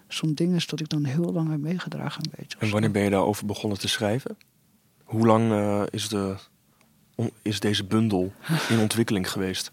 zo'n 0.09 0.35
ding 0.35 0.55
is 0.55 0.67
dat 0.67 0.81
ik 0.81 0.89
dan 0.89 1.05
heel 1.05 1.33
lang 1.33 1.51
heb 1.51 1.61
meegedragen. 1.61 2.25
Een 2.25 2.33
beetje, 2.37 2.59
en 2.59 2.71
wanneer 2.71 2.91
ben 2.91 3.03
je 3.03 3.11
daarover 3.11 3.47
begonnen 3.47 3.79
te 3.79 3.89
schrijven? 3.89 4.37
Hoe 5.05 5.27
lang 5.27 5.51
eh, 5.53 5.83
is, 5.91 6.09
de, 6.09 6.37
is 7.43 7.61
deze 7.61 7.85
bundel 7.85 8.33
in 8.69 8.79
ontwikkeling 8.79 9.31
geweest? 9.31 9.73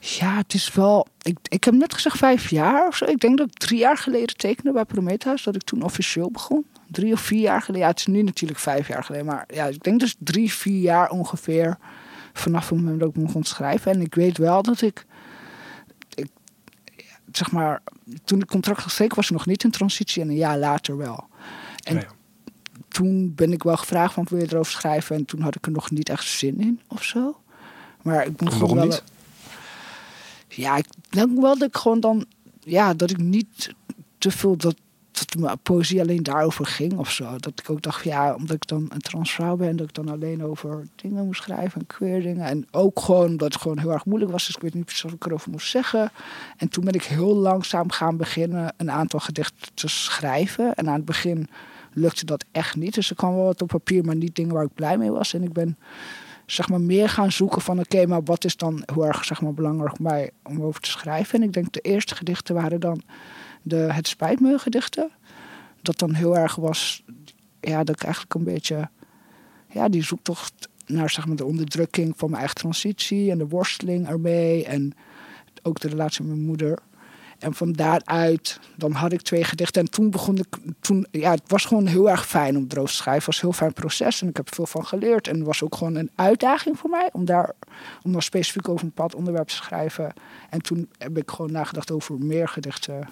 Ja, 0.00 0.36
het 0.36 0.54
is 0.54 0.72
wel. 0.72 1.06
Ik, 1.22 1.38
ik 1.42 1.64
heb 1.64 1.74
net 1.74 1.94
gezegd 1.94 2.16
vijf 2.18 2.50
jaar 2.50 2.86
of 2.86 2.96
zo. 2.96 3.04
Ik 3.04 3.20
denk 3.20 3.38
dat 3.38 3.46
ik 3.46 3.58
drie 3.58 3.78
jaar 3.78 3.96
geleden 3.96 4.36
tekende 4.36 4.72
bij 4.72 4.84
Prometheus. 4.84 5.42
Dat 5.42 5.54
ik 5.54 5.62
toen 5.62 5.82
officieel 5.82 6.30
begon. 6.30 6.66
Drie 6.86 7.12
of 7.12 7.20
vier 7.20 7.40
jaar 7.40 7.60
geleden. 7.62 7.80
Ja, 7.86 7.90
het 7.90 7.98
is 7.98 8.06
nu 8.06 8.22
natuurlijk 8.22 8.60
vijf 8.60 8.88
jaar 8.88 9.04
geleden. 9.04 9.26
Maar 9.26 9.44
ja, 9.54 9.66
ik 9.66 9.82
denk 9.82 10.00
dus 10.00 10.14
drie, 10.18 10.52
vier 10.52 10.80
jaar 10.80 11.10
ongeveer. 11.10 11.78
Vanaf 12.32 12.68
het 12.68 12.78
moment 12.78 13.00
dat 13.00 13.08
ik 13.08 13.22
begon 13.22 13.42
te 13.42 13.48
schrijven. 13.48 13.92
En 13.92 14.00
ik 14.00 14.14
weet 14.14 14.38
wel 14.38 14.62
dat 14.62 14.82
ik. 14.82 15.06
ik 16.14 16.28
zeg 17.32 17.50
maar. 17.50 17.82
Toen 18.24 18.40
ik 18.40 18.46
contract 18.46 18.82
geschreven 18.82 19.16
was, 19.16 19.24
ik 19.24 19.32
nog 19.32 19.46
niet 19.46 19.64
in 19.64 19.70
transitie. 19.70 20.22
En 20.22 20.28
een 20.28 20.34
jaar 20.36 20.58
later 20.58 20.96
wel. 20.96 21.24
En 21.84 21.96
Oh 21.96 22.02
ja. 22.02 22.08
toen 22.88 23.34
ben 23.34 23.52
ik 23.52 23.62
wel 23.62 23.76
gevraagd 23.76 24.14
van 24.14 24.26
wil 24.30 24.38
je 24.38 24.46
erover 24.46 24.72
schrijven. 24.72 25.16
En 25.16 25.24
toen 25.24 25.40
had 25.40 25.54
ik 25.54 25.66
er 25.66 25.72
nog 25.72 25.90
niet 25.90 26.08
echt 26.08 26.24
zin 26.26 26.60
in 26.60 26.80
of 26.88 27.02
zo. 27.02 27.40
Maar 28.02 28.26
ik 28.26 28.36
ben 28.36 28.52
gewoon 28.52 28.68
waarom 28.68 28.76
wel. 28.76 28.86
niet? 28.86 29.02
Ja, 30.60 30.76
ik 30.76 30.86
denk 31.08 31.40
wel 31.40 31.58
dat 31.58 31.68
ik 31.68 31.76
gewoon 31.76 32.00
dan. 32.00 32.24
Ja, 32.60 32.94
dat 32.94 33.10
ik 33.10 33.18
niet 33.18 33.74
te 34.18 34.30
veel. 34.30 34.56
Dat, 34.56 34.74
dat 35.10 35.34
mijn 35.38 35.58
poëzie 35.62 36.00
alleen 36.00 36.22
daarover 36.22 36.66
ging 36.66 36.96
of 36.96 37.10
zo. 37.10 37.36
Dat 37.36 37.60
ik 37.60 37.70
ook 37.70 37.82
dacht, 37.82 38.04
ja, 38.04 38.34
omdat 38.34 38.56
ik 38.56 38.66
dan 38.66 38.86
een 38.88 39.00
transvrouw 39.00 39.56
ben, 39.56 39.76
dat 39.76 39.88
ik 39.88 39.94
dan 39.94 40.08
alleen 40.08 40.44
over 40.44 40.86
dingen 40.96 41.24
moest 41.24 41.42
schrijven 41.42 41.80
en 41.80 41.86
queer 41.86 42.22
dingen. 42.22 42.46
En 42.46 42.66
ook 42.70 43.00
gewoon 43.00 43.36
dat 43.36 43.52
het 43.52 43.62
gewoon 43.62 43.78
heel 43.78 43.92
erg 43.92 44.04
moeilijk 44.04 44.32
was. 44.32 44.46
Dus 44.46 44.56
ik 44.56 44.62
weet 44.62 44.74
niet 44.74 44.84
precies 44.84 45.02
wat 45.02 45.12
ik 45.12 45.26
erover 45.26 45.50
moest 45.50 45.70
zeggen. 45.70 46.12
En 46.56 46.68
toen 46.68 46.84
ben 46.84 46.94
ik 46.94 47.04
heel 47.04 47.34
langzaam 47.34 47.90
gaan 47.90 48.16
beginnen 48.16 48.74
een 48.76 48.90
aantal 48.90 49.20
gedichten 49.20 49.74
te 49.74 49.88
schrijven. 49.88 50.74
En 50.74 50.88
aan 50.88 50.94
het 50.94 51.04
begin 51.04 51.48
lukte 51.92 52.24
dat 52.24 52.44
echt 52.52 52.76
niet. 52.76 52.94
Dus 52.94 53.10
er 53.10 53.16
kwam 53.16 53.34
wel 53.34 53.44
wat 53.44 53.62
op 53.62 53.68
papier, 53.68 54.04
maar 54.04 54.16
niet 54.16 54.36
dingen 54.36 54.54
waar 54.54 54.64
ik 54.64 54.74
blij 54.74 54.98
mee 54.98 55.10
was. 55.10 55.34
En 55.34 55.42
ik 55.42 55.52
ben 55.52 55.78
zeg 56.52 56.68
maar, 56.68 56.80
meer 56.80 57.08
gaan 57.08 57.32
zoeken 57.32 57.62
van... 57.62 57.78
oké, 57.78 58.06
maar 58.06 58.22
wat 58.22 58.44
is 58.44 58.56
dan 58.56 58.82
heel 58.92 59.06
erg 59.06 59.24
zeg 59.24 59.40
maar, 59.40 59.54
belangrijk 59.54 59.98
mij 59.98 60.30
om 60.42 60.62
over 60.62 60.80
te 60.80 60.90
schrijven? 60.90 61.40
En 61.40 61.46
ik 61.46 61.52
denk 61.52 61.72
de 61.72 61.80
eerste 61.80 62.14
gedichten 62.14 62.54
waren 62.54 62.80
dan 62.80 63.02
de 63.62 63.76
Het 63.76 64.08
Spijt 64.08 64.40
Me 64.40 64.58
gedichten. 64.58 65.10
Dat 65.82 65.98
dan 65.98 66.14
heel 66.14 66.36
erg 66.36 66.54
was, 66.54 67.04
ja, 67.60 67.84
dat 67.84 67.94
ik 67.94 68.02
eigenlijk 68.02 68.34
een 68.34 68.44
beetje... 68.44 68.88
ja, 69.68 69.88
die 69.88 70.02
zoektocht 70.02 70.68
naar 70.86 71.10
zeg 71.10 71.26
maar, 71.26 71.36
de 71.36 71.44
onderdrukking 71.44 72.12
van 72.16 72.28
mijn 72.28 72.40
eigen 72.40 72.58
transitie... 72.58 73.30
en 73.30 73.38
de 73.38 73.48
worsteling 73.48 74.08
ermee 74.08 74.64
en 74.64 74.92
ook 75.62 75.80
de 75.80 75.88
relatie 75.88 76.24
met 76.24 76.34
mijn 76.34 76.46
moeder... 76.46 76.78
En 77.40 77.54
van 77.54 77.72
daaruit, 77.72 78.60
dan 78.76 78.92
had 78.92 79.12
ik 79.12 79.22
twee 79.22 79.44
gedichten. 79.44 79.82
En 79.82 79.90
toen 79.90 80.10
begon 80.10 80.36
ik, 80.36 80.46
toen, 80.80 81.06
ja, 81.10 81.30
het 81.30 81.42
was 81.46 81.64
gewoon 81.64 81.86
heel 81.86 82.10
erg 82.10 82.26
fijn 82.26 82.56
om 82.56 82.68
droog 82.68 82.88
te 82.88 82.94
schrijven. 82.94 83.24
Het 83.24 83.26
was 83.26 83.42
een 83.42 83.48
heel 83.48 83.58
fijn 83.58 83.72
proces 83.72 84.22
en 84.22 84.28
ik 84.28 84.36
heb 84.36 84.54
veel 84.54 84.66
van 84.66 84.86
geleerd. 84.86 85.28
En 85.28 85.36
het 85.36 85.46
was 85.46 85.62
ook 85.62 85.74
gewoon 85.74 85.94
een 85.94 86.10
uitdaging 86.14 86.78
voor 86.78 86.90
mij 86.90 87.08
om 87.12 87.24
daar, 87.24 87.52
om 88.02 88.20
specifiek 88.20 88.68
over 88.68 88.82
een 88.82 88.92
bepaald 88.94 89.14
onderwerp 89.14 89.48
te 89.48 89.54
schrijven. 89.54 90.12
En 90.50 90.60
toen 90.60 90.88
heb 90.98 91.18
ik 91.18 91.30
gewoon 91.30 91.52
nagedacht 91.52 91.90
over 91.90 92.18
meer 92.18 92.48
gedichten. 92.48 93.08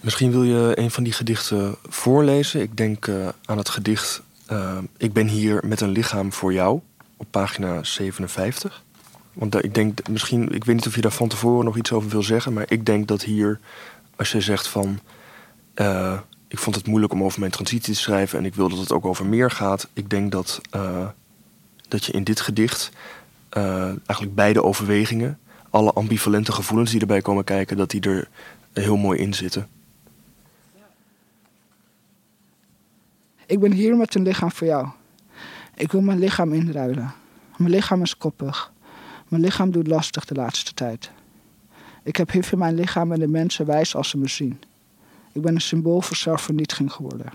Misschien 0.00 0.30
wil 0.30 0.42
je 0.42 0.72
een 0.74 0.90
van 0.90 1.04
die 1.04 1.12
gedichten 1.12 1.74
voorlezen. 1.88 2.60
Ik 2.60 2.76
denk 2.76 3.06
uh, 3.06 3.28
aan 3.44 3.58
het 3.58 3.68
gedicht 3.68 4.22
uh, 4.50 4.78
Ik 4.96 5.12
ben 5.12 5.26
hier 5.26 5.60
met 5.66 5.80
een 5.80 5.90
lichaam 5.90 6.32
voor 6.32 6.52
jou 6.52 6.80
op 7.16 7.26
pagina 7.30 7.82
57. 7.82 8.84
Want 9.32 9.64
ik 9.64 9.74
denk 9.74 10.08
misschien, 10.08 10.52
ik 10.54 10.64
weet 10.64 10.76
niet 10.76 10.86
of 10.86 10.94
je 10.94 11.00
daar 11.00 11.10
van 11.10 11.28
tevoren 11.28 11.64
nog 11.64 11.76
iets 11.76 11.92
over 11.92 12.10
wil 12.10 12.22
zeggen, 12.22 12.52
maar 12.52 12.64
ik 12.68 12.86
denk 12.86 13.08
dat 13.08 13.22
hier, 13.22 13.60
als 14.16 14.32
je 14.32 14.40
zegt 14.40 14.66
van. 14.66 14.98
Uh, 15.74 16.20
ik 16.48 16.58
vond 16.58 16.76
het 16.76 16.86
moeilijk 16.86 17.12
om 17.12 17.22
over 17.22 17.40
mijn 17.40 17.52
transitie 17.52 17.94
te 17.94 18.00
schrijven 18.00 18.38
en 18.38 18.44
ik 18.44 18.54
wil 18.54 18.68
dat 18.68 18.78
het 18.78 18.92
ook 18.92 19.04
over 19.04 19.26
meer 19.26 19.50
gaat. 19.50 19.88
Ik 19.92 20.10
denk 20.10 20.32
dat, 20.32 20.60
uh, 20.76 21.08
dat 21.88 22.04
je 22.04 22.12
in 22.12 22.24
dit 22.24 22.40
gedicht 22.40 22.90
eigenlijk 24.06 24.34
beide 24.34 24.62
overwegingen, 24.62 25.38
alle 25.70 25.92
ambivalente 25.92 26.52
gevoelens 26.52 26.90
die 26.90 27.00
erbij 27.00 27.20
komen 27.20 27.44
kijken, 27.44 27.76
dat 27.76 27.90
die 27.90 28.00
er 28.00 28.28
heel 28.72 28.96
mooi 28.96 29.18
in 29.18 29.34
zitten. 29.34 29.68
Ik 33.46 33.60
ben 33.60 33.72
hier 33.72 33.96
met 33.96 34.14
een 34.14 34.22
lichaam 34.22 34.52
voor 34.52 34.66
jou. 34.66 34.88
Ik 35.74 35.92
wil 35.92 36.00
mijn 36.00 36.18
lichaam 36.18 36.52
inruilen. 36.52 37.12
Mijn 37.56 37.70
lichaam 37.70 38.02
is 38.02 38.16
koppig. 38.16 38.71
Mijn 39.32 39.44
lichaam 39.44 39.70
doet 39.70 39.86
lastig 39.86 40.24
de 40.24 40.34
laatste 40.34 40.74
tijd. 40.74 41.10
Ik 42.02 42.16
heb 42.16 42.30
hif 42.30 42.52
in 42.52 42.58
mijn 42.58 42.74
lichaam 42.74 43.12
en 43.12 43.18
de 43.18 43.28
mensen 43.28 43.66
wijs 43.66 43.94
als 43.94 44.08
ze 44.08 44.18
me 44.18 44.28
zien. 44.28 44.60
Ik 45.32 45.42
ben 45.42 45.54
een 45.54 45.60
symbool 45.60 46.00
voor 46.00 46.16
zelfvernietiging 46.16 46.92
geworden. 46.92 47.32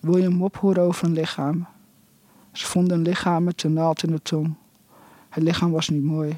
Wil 0.00 0.16
je 0.16 0.24
een 0.24 0.36
mop 0.36 0.56
horen 0.56 0.82
over 0.82 1.04
een 1.04 1.12
lichaam? 1.12 1.66
Ze 2.52 2.66
vonden 2.66 2.96
een 2.96 3.02
lichaam 3.02 3.44
met 3.44 3.62
een 3.62 3.72
naald 3.72 4.02
in 4.02 4.10
de 4.10 4.22
tong. 4.22 4.54
Het 5.28 5.42
lichaam 5.42 5.70
was 5.70 5.88
niet 5.88 6.02
mooi. 6.02 6.36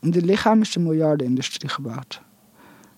Om 0.00 0.10
dit 0.10 0.24
lichaam 0.24 0.60
is 0.60 0.72
de 0.72 0.80
miljardenindustrie 0.80 1.70
gebouwd. 1.70 2.22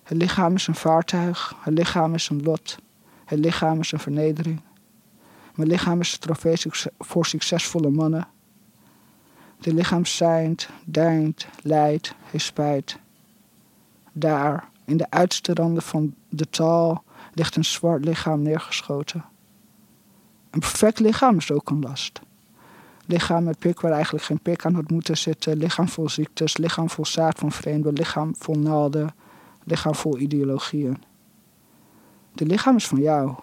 Het 0.03 0.19
lichaam 0.19 0.55
is 0.55 0.67
een 0.67 0.75
vaartuig, 0.75 1.55
het 1.61 1.75
lichaam 1.75 2.15
is 2.15 2.29
een 2.29 2.43
lot, 2.43 2.79
het 3.25 3.39
lichaam 3.39 3.81
is 3.81 3.93
een 3.93 3.99
vernedering. 4.01 4.61
Mijn 5.55 5.69
lichaam 5.69 6.01
is 6.01 6.13
een 6.13 6.19
trofee 6.19 6.57
voor 6.99 7.27
succesvolle 7.27 7.91
mannen 7.91 8.33
de 9.65 9.75
lichaam 9.75 10.07
zijnt, 10.07 10.69
deint, 10.85 11.47
lijdt, 11.63 12.15
heeft 12.31 12.45
spijt. 12.45 12.99
Daar, 14.13 14.69
in 14.85 14.97
de 14.97 15.11
uiterste 15.11 15.55
randen 15.55 15.83
van 15.83 16.15
de 16.29 16.49
taal, 16.51 17.05
ligt 17.33 17.57
een 17.57 17.65
zwart 17.65 18.05
lichaam 18.05 18.43
neergeschoten. 18.43 19.25
Een 20.51 20.61
perfect 20.61 20.99
lichaam 20.99 21.37
is 21.37 21.51
ook 21.51 21.71
een 21.71 21.81
last. 21.81 22.21
Lichaam 23.07 23.45
met 23.45 23.59
pik 23.59 23.81
waar 23.81 23.93
eigenlijk 23.93 24.25
geen 24.25 24.41
pik 24.41 24.65
aan 24.65 24.75
had 24.75 24.91
moeten 24.91 25.17
zitten. 25.17 25.57
Lichaam 25.57 25.89
vol 25.89 26.09
ziektes, 26.09 26.57
lichaam 26.57 26.91
vol 26.91 27.07
zaad 27.07 27.39
van 27.39 27.53
vreemden, 27.53 27.93
lichaam 27.93 28.35
vol 28.39 28.59
naalden, 28.59 29.15
lichaam 29.65 29.95
vol 29.95 30.19
ideologieën. 30.19 31.03
De 32.33 32.47
lichaam 32.47 32.77
is 32.77 32.87
van 32.87 33.01
jou. 33.01 33.35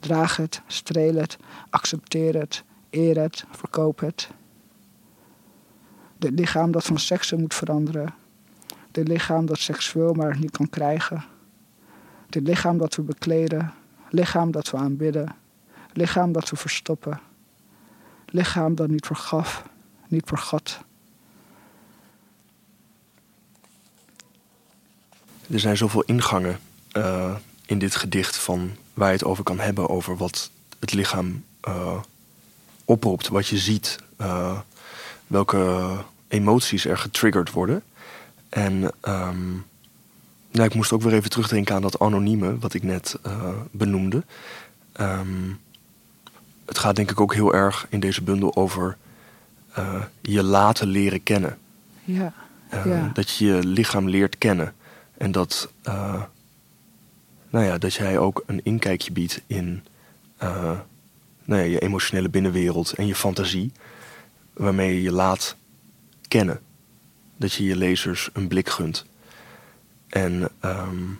Draag 0.00 0.36
het, 0.36 0.62
streel 0.66 1.14
het, 1.14 1.36
accepteer 1.70 2.34
het, 2.34 2.64
eer 2.90 3.20
het, 3.20 3.44
verkoop 3.50 4.00
het. 4.00 4.30
Dit 6.18 6.38
lichaam 6.38 6.70
dat 6.70 6.84
van 6.84 6.98
seksen 6.98 7.40
moet 7.40 7.54
veranderen. 7.54 8.14
Dit 8.90 9.08
lichaam 9.08 9.46
dat 9.46 9.58
seksueel 9.58 10.12
maar 10.12 10.38
niet 10.38 10.50
kan 10.50 10.68
krijgen. 10.70 11.24
Dit 12.28 12.46
lichaam 12.46 12.78
dat 12.78 12.94
we 12.94 13.02
bekleden. 13.02 13.72
Lichaam 14.10 14.50
dat 14.50 14.70
we 14.70 14.76
aanbidden. 14.76 15.34
Lichaam 15.92 16.32
dat 16.32 16.50
we 16.50 16.56
verstoppen. 16.56 17.20
Lichaam 18.26 18.74
dat 18.74 18.88
niet 18.88 19.06
vergaf, 19.06 19.62
niet 20.08 20.22
vergat. 20.26 20.80
Er 25.50 25.60
zijn 25.60 25.76
zoveel 25.76 26.02
ingangen 26.02 26.58
uh, 26.92 27.36
in 27.66 27.78
dit 27.78 27.96
gedicht 27.96 28.36
van 28.36 28.70
waar 28.94 29.08
je 29.08 29.14
het 29.14 29.24
over 29.24 29.44
kan 29.44 29.58
hebben, 29.58 29.88
over 29.88 30.16
wat 30.16 30.50
het 30.78 30.92
lichaam 30.92 31.44
uh, 31.68 32.02
oproept, 32.84 33.28
wat 33.28 33.46
je 33.46 33.58
ziet. 33.58 33.98
Uh, 34.20 34.58
welke 35.26 35.94
emoties 36.28 36.84
er 36.84 36.98
getriggerd 36.98 37.50
worden. 37.50 37.82
En 38.48 38.82
um, 39.02 39.64
nou, 40.50 40.68
ik 40.68 40.74
moest 40.74 40.92
ook 40.92 41.02
weer 41.02 41.12
even 41.12 41.30
terugdenken 41.30 41.74
aan 41.74 41.82
dat 41.82 41.98
anonieme 41.98 42.58
wat 42.58 42.74
ik 42.74 42.82
net 42.82 43.18
uh, 43.26 43.48
benoemde. 43.70 44.24
Um, 45.00 45.60
het 46.64 46.78
gaat 46.78 46.96
denk 46.96 47.10
ik 47.10 47.20
ook 47.20 47.34
heel 47.34 47.54
erg 47.54 47.86
in 47.88 48.00
deze 48.00 48.22
bundel 48.22 48.56
over 48.56 48.96
uh, 49.78 50.02
je 50.20 50.42
laten 50.42 50.86
leren 50.86 51.22
kennen. 51.22 51.58
Ja. 52.04 52.32
Uh, 52.74 52.84
ja. 52.84 53.10
Dat 53.14 53.30
je 53.30 53.46
je 53.46 53.64
lichaam 53.64 54.08
leert 54.08 54.38
kennen. 54.38 54.74
En 55.18 55.32
dat, 55.32 55.68
nou 57.50 57.64
ja, 57.64 57.78
dat 57.78 57.94
jij 57.94 58.18
ook 58.18 58.42
een 58.46 58.60
inkijkje 58.62 59.12
biedt 59.12 59.40
in 59.46 59.82
nou 61.44 61.62
ja, 61.62 61.66
je 61.66 61.78
emotionele 61.78 62.28
binnenwereld 62.28 62.92
en 62.92 63.06
je 63.06 63.14
fantasie 63.14 63.72
waarmee 64.56 64.94
je 64.94 65.02
je 65.02 65.12
laat 65.12 65.56
kennen. 66.28 66.60
Dat 67.36 67.52
je 67.52 67.64
je 67.64 67.76
lezers 67.76 68.30
een 68.32 68.48
blik 68.48 68.68
gunt. 68.68 69.04
En 70.08 70.48
um, 70.64 71.18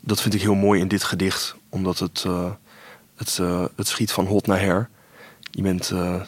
dat 0.00 0.20
vind 0.20 0.34
ik 0.34 0.40
heel 0.40 0.54
mooi 0.54 0.80
in 0.80 0.88
dit 0.88 1.04
gedicht, 1.04 1.56
omdat 1.68 1.98
het, 1.98 2.24
uh, 2.26 2.50
het, 3.14 3.38
uh, 3.40 3.64
het 3.76 3.88
schiet 3.88 4.12
van 4.12 4.26
hot 4.26 4.46
naar 4.46 4.60
her. 4.60 4.88
Je 5.50 5.62
bent 5.62 5.90
uh, 5.90 6.22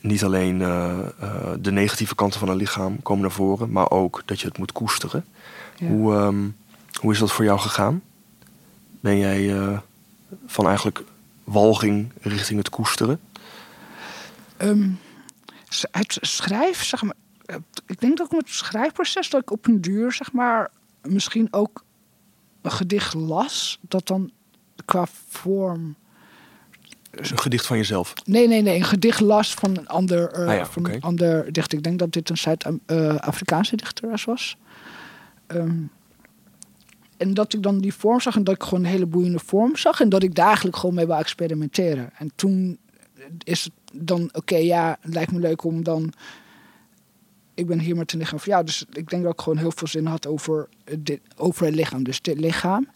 niet 0.00 0.24
alleen 0.24 0.58
de 1.60 1.72
negatieve 1.72 2.14
kanten 2.14 2.40
van 2.40 2.48
een 2.48 2.56
lichaam 2.56 3.02
komen 3.02 3.22
naar 3.22 3.30
voren, 3.30 3.70
maar 3.70 3.90
ook 3.90 4.22
dat 4.24 4.40
je 4.40 4.46
het 4.46 4.58
moet 4.58 4.72
koesteren. 4.72 5.24
Ja. 5.76 5.86
Hoe, 5.86 6.14
um, 6.14 6.56
hoe 7.00 7.12
is 7.12 7.18
dat 7.18 7.32
voor 7.32 7.44
jou 7.44 7.58
gegaan? 7.58 8.02
Ben 9.00 9.18
jij 9.18 9.54
van 10.46 10.66
eigenlijk 10.66 11.04
walging 11.44 12.12
richting 12.20 12.58
het 12.58 12.70
koesteren? 12.70 13.20
Um, 14.62 14.98
het 15.90 16.18
schrijf, 16.20 16.84
zeg 16.84 17.02
maar. 17.02 17.14
Ik 17.86 18.00
denk 18.00 18.16
dat 18.16 18.26
ik 18.26 18.32
met 18.32 18.40
het 18.40 18.54
schrijfproces 18.54 19.30
dat 19.30 19.40
ik 19.40 19.50
op 19.50 19.66
een 19.66 19.80
duur, 19.80 20.12
zeg 20.12 20.32
maar, 20.32 20.70
misschien 21.02 21.48
ook 21.50 21.84
een 22.62 22.70
gedicht 22.70 23.14
las, 23.14 23.78
dat 23.80 24.06
dan 24.06 24.30
qua 24.84 25.06
vorm. 25.28 25.96
Een 27.10 27.38
gedicht 27.38 27.66
van 27.66 27.76
jezelf? 27.76 28.12
Nee, 28.24 28.48
nee, 28.48 28.62
nee. 28.62 28.76
Een 28.76 28.84
gedicht 28.84 29.20
las 29.20 29.54
van 29.54 29.76
een 29.76 29.88
ander, 29.88 30.38
uh, 30.38 30.48
ah 30.48 30.54
ja, 30.54 30.66
van 30.66 30.82
okay. 30.82 30.94
een 30.94 31.02
ander 31.02 31.52
dichter. 31.52 31.78
Ik 31.78 31.84
denk 31.84 31.98
dat 31.98 32.12
dit 32.12 32.30
een 32.30 32.36
Zuid-Afrikaanse 32.36 33.76
dichter 33.76 34.22
was. 34.26 34.56
Um, 35.46 35.90
en 37.16 37.34
dat 37.34 37.52
ik 37.54 37.62
dan 37.62 37.78
die 37.78 37.94
vorm 37.94 38.20
zag 38.20 38.36
en 38.36 38.44
dat 38.44 38.54
ik 38.54 38.62
gewoon 38.62 38.84
een 38.84 38.90
hele 38.90 39.06
boeiende 39.06 39.38
vorm 39.38 39.76
zag. 39.76 40.00
En 40.00 40.08
dat 40.08 40.22
ik 40.22 40.34
daar 40.34 40.46
eigenlijk 40.46 40.76
gewoon 40.76 40.94
mee 40.94 41.06
wou 41.06 41.20
experimenteren. 41.20 42.10
En 42.18 42.32
toen 42.34 42.78
is 43.44 43.64
het 43.64 43.72
dan, 43.92 44.28
oké, 44.32 44.56
ja, 44.56 44.98
het 45.00 45.14
lijkt 45.14 45.32
me 45.32 45.38
leuk 45.38 45.64
om 45.64 45.82
dan. 45.84 46.12
Ik 47.54 47.66
ben 47.66 47.78
hier 47.78 47.96
met 47.96 48.12
een 48.12 48.18
lichaam 48.18 48.38
van 48.38 48.52
jou. 48.52 48.64
Dus 48.64 48.84
ik 48.92 49.10
denk 49.10 49.22
dat 49.22 49.32
ik 49.32 49.40
gewoon 49.40 49.58
heel 49.58 49.72
veel 49.72 49.88
zin 49.88 50.06
had 50.06 50.26
over, 50.26 50.68
dit, 50.98 51.20
over 51.36 51.66
het 51.66 51.74
lichaam. 51.74 52.02
Dus 52.02 52.20
dit 52.20 52.40
lichaam. 52.40 52.88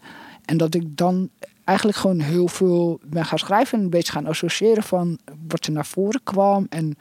En 0.45 0.57
dat 0.57 0.75
ik 0.75 0.97
dan 0.97 1.29
eigenlijk 1.63 1.97
gewoon 1.97 2.19
heel 2.19 2.47
veel 2.47 2.99
ben 3.03 3.25
gaan 3.25 3.39
schrijven 3.39 3.77
en 3.77 3.83
een 3.83 3.89
beetje 3.89 4.11
gaan 4.11 4.25
associëren 4.25 4.83
van 4.83 5.19
wat 5.47 5.65
er 5.65 5.71
naar 5.71 5.85
voren 5.85 6.23
kwam. 6.23 6.65
En 6.69 6.97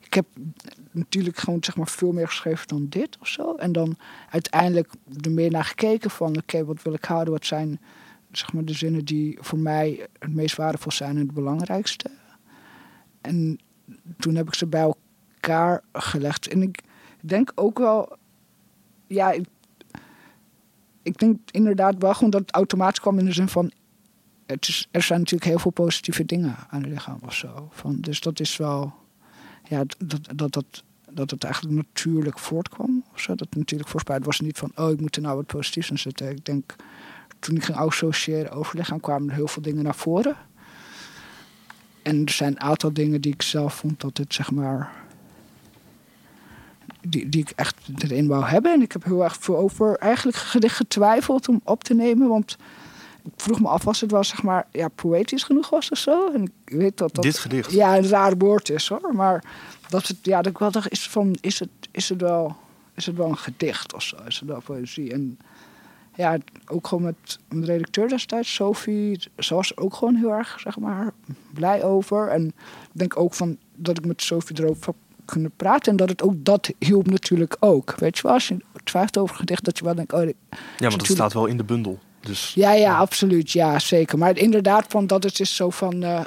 ik 0.00 0.14
heb 0.14 0.26
natuurlijk 0.90 1.38
gewoon 1.38 1.64
zeg 1.64 1.76
maar 1.76 1.88
veel 1.88 2.12
meer 2.12 2.28
geschreven 2.28 2.68
dan 2.68 2.86
dit 2.88 3.18
of 3.20 3.28
zo. 3.28 3.54
En 3.54 3.72
dan 3.72 3.96
uiteindelijk 4.30 4.92
er 5.20 5.30
meer 5.30 5.50
naar 5.50 5.64
gekeken 5.64 6.10
van 6.10 6.36
oké, 6.36 6.64
wat 6.64 6.82
wil 6.82 6.92
ik 6.92 7.04
houden? 7.04 7.32
Wat 7.32 7.46
zijn 7.46 7.80
zeg 8.32 8.52
maar 8.52 8.64
de 8.64 8.74
zinnen 8.74 9.04
die 9.04 9.38
voor 9.40 9.58
mij 9.58 10.06
het 10.18 10.34
meest 10.34 10.56
waardevol 10.56 10.92
zijn 10.92 11.10
en 11.10 11.22
het 11.22 11.34
belangrijkste. 11.34 12.10
En 13.20 13.58
toen 14.18 14.34
heb 14.34 14.46
ik 14.46 14.54
ze 14.54 14.66
bij 14.66 14.80
elkaar 14.80 15.82
gelegd. 15.92 16.48
En 16.48 16.62
ik 16.62 16.82
denk 17.20 17.52
ook 17.54 17.78
wel, 17.78 18.16
ja, 19.06 19.34
ik, 21.02 21.18
denk 21.18 21.38
inderdaad 21.50 21.94
wel 21.98 22.14
gewoon 22.14 22.30
dat 22.30 22.40
het 22.40 22.52
automatisch 22.52 23.00
kwam 23.00 23.18
in 23.18 23.24
de 23.24 23.32
zin 23.32 23.48
van, 23.48 23.72
het 24.46 24.88
er 24.90 25.02
zijn 25.02 25.18
natuurlijk 25.18 25.50
heel 25.50 25.58
veel 25.58 25.70
positieve 25.70 26.24
dingen 26.24 26.56
aan 26.68 26.82
het 26.82 26.90
lichaam 26.90 27.18
of 27.24 27.34
zo. 27.34 27.68
Van, 27.70 28.00
dus 28.00 28.20
dat 28.20 28.40
is 28.40 28.56
wel, 28.56 28.92
ja, 29.68 29.84
dat 29.98 30.28
dat, 30.34 30.52
dat, 30.52 30.82
dat 31.10 31.30
het 31.30 31.44
eigenlijk 31.44 31.74
natuurlijk 31.74 32.38
voortkwam. 32.38 33.04
Of 33.12 33.20
zo. 33.20 33.34
Dat 33.34 33.54
natuurlijk 33.54 33.90
voorspeld 33.90 34.16
het 34.16 34.26
was 34.26 34.40
niet 34.40 34.58
van, 34.58 34.72
oh, 34.74 34.90
ik 34.90 35.00
moet 35.00 35.16
er 35.16 35.22
nou 35.22 35.36
wat 35.36 35.46
positiefs 35.46 35.90
in 35.90 35.98
zetten. 35.98 36.30
Ik 36.30 36.44
denk, 36.44 36.76
toen 37.38 37.56
ik 37.56 37.64
ging 37.64 37.78
associëren 37.78 38.52
over 38.52 38.76
lichaam, 38.76 39.00
kwamen 39.00 39.28
er 39.28 39.34
heel 39.34 39.48
veel 39.48 39.62
dingen 39.62 39.84
naar 39.84 39.94
voren. 39.94 40.36
En 42.02 42.24
er 42.24 42.32
zijn 42.32 42.50
een 42.50 42.60
aantal 42.60 42.92
dingen 42.92 43.20
die 43.20 43.32
ik 43.32 43.42
zelf 43.42 43.74
vond 43.74 44.00
dat 44.00 44.18
het 44.18 44.34
zeg 44.34 44.50
maar. 44.50 44.92
Die, 47.00 47.28
die 47.28 47.40
ik 47.40 47.52
echt 47.56 47.76
erin 47.98 48.26
wou 48.26 48.44
hebben. 48.44 48.72
En 48.72 48.82
ik 48.82 48.92
heb 48.92 49.04
heel 49.04 49.24
erg 49.24 49.36
veel 49.40 49.56
over 49.56 49.96
eigenlijk 49.96 50.36
gedicht 50.36 50.76
getwijfeld 50.76 51.48
om 51.48 51.60
op 51.64 51.84
te 51.84 51.94
nemen. 51.94 52.28
Want 52.28 52.56
ik 53.24 53.32
vroeg 53.36 53.60
me 53.60 53.68
af 53.68 53.86
als 53.86 54.00
het 54.00 54.10
wel 54.10 54.24
zeg 54.24 54.42
maar 54.42 54.66
ja, 54.72 54.88
poëtisch 54.88 55.42
genoeg 55.42 55.70
was 55.70 55.90
of 55.90 55.98
zo. 55.98 56.32
En 56.32 56.42
ik 56.42 56.74
weet 56.74 56.96
dat 56.96 57.14
dat. 57.14 57.24
Dit 57.24 57.38
gedicht? 57.38 57.72
Ja, 57.72 57.96
een 57.96 58.08
raar 58.08 58.36
woord 58.36 58.70
is 58.70 58.88
hoor. 58.88 59.14
Maar 59.14 59.44
dat 59.88 60.06
het, 60.06 60.16
ja, 60.22 60.42
dat 60.42 60.52
ik 60.52 60.58
wel 60.58 60.70
dacht, 60.70 60.90
is, 60.90 61.08
van, 61.08 61.36
is, 61.40 61.58
het, 61.58 61.68
is, 61.90 62.08
het 62.08 62.20
wel, 62.20 62.56
is 62.94 63.06
het 63.06 63.16
wel 63.16 63.28
een 63.28 63.38
gedicht 63.38 63.94
of 63.94 64.02
zo? 64.02 64.16
Is 64.26 64.38
het 64.38 64.48
wel 64.48 64.60
poëzie? 64.60 65.12
En 65.12 65.38
ja, 66.20 66.38
ook 66.66 66.86
gewoon 66.86 67.04
met 67.04 67.38
mijn 67.48 67.64
redacteur 67.64 68.08
destijds, 68.08 68.54
Sophie, 68.54 69.20
ze 69.38 69.54
was 69.54 69.70
er 69.70 69.82
ook 69.82 69.94
gewoon 69.94 70.14
heel 70.14 70.32
erg, 70.32 70.60
zeg 70.60 70.78
maar, 70.78 71.10
blij 71.54 71.84
over. 71.84 72.28
En 72.28 72.46
ik 72.46 72.88
denk 72.92 73.16
ook 73.16 73.34
van 73.34 73.56
dat 73.76 73.98
ik 73.98 74.06
met 74.06 74.22
Sophie 74.22 74.60
erover 74.60 74.86
heb 74.86 74.94
kunnen 75.24 75.50
praten. 75.56 75.90
En 75.90 75.96
dat 75.96 76.08
het 76.08 76.22
ook 76.22 76.34
dat 76.36 76.70
hielp 76.78 77.10
natuurlijk 77.10 77.56
ook. 77.60 77.94
Weet 77.98 78.16
je 78.16 78.22
wel, 78.22 78.32
als 78.32 78.48
je 78.48 78.56
twijfelt 78.84 79.18
over 79.18 79.36
gedicht, 79.36 79.64
dat 79.64 79.78
je 79.78 79.84
wel 79.84 79.94
denkt, 79.94 80.12
oh, 80.12 80.28
ja, 80.78 80.88
want 80.88 80.92
het 80.92 81.06
staat 81.10 81.32
wel 81.32 81.46
in 81.46 81.56
de 81.56 81.64
bundel. 81.64 81.98
Dus, 82.20 82.52
ja, 82.54 82.72
ja, 82.72 82.96
absoluut. 82.96 83.50
Ja, 83.50 83.78
zeker. 83.78 84.18
Maar 84.18 84.36
inderdaad, 84.36 84.84
van 84.88 85.06
dat 85.06 85.22
het 85.22 85.40
is 85.40 85.56
zo 85.56 85.70
van. 85.70 86.04
Uh, 86.04 86.20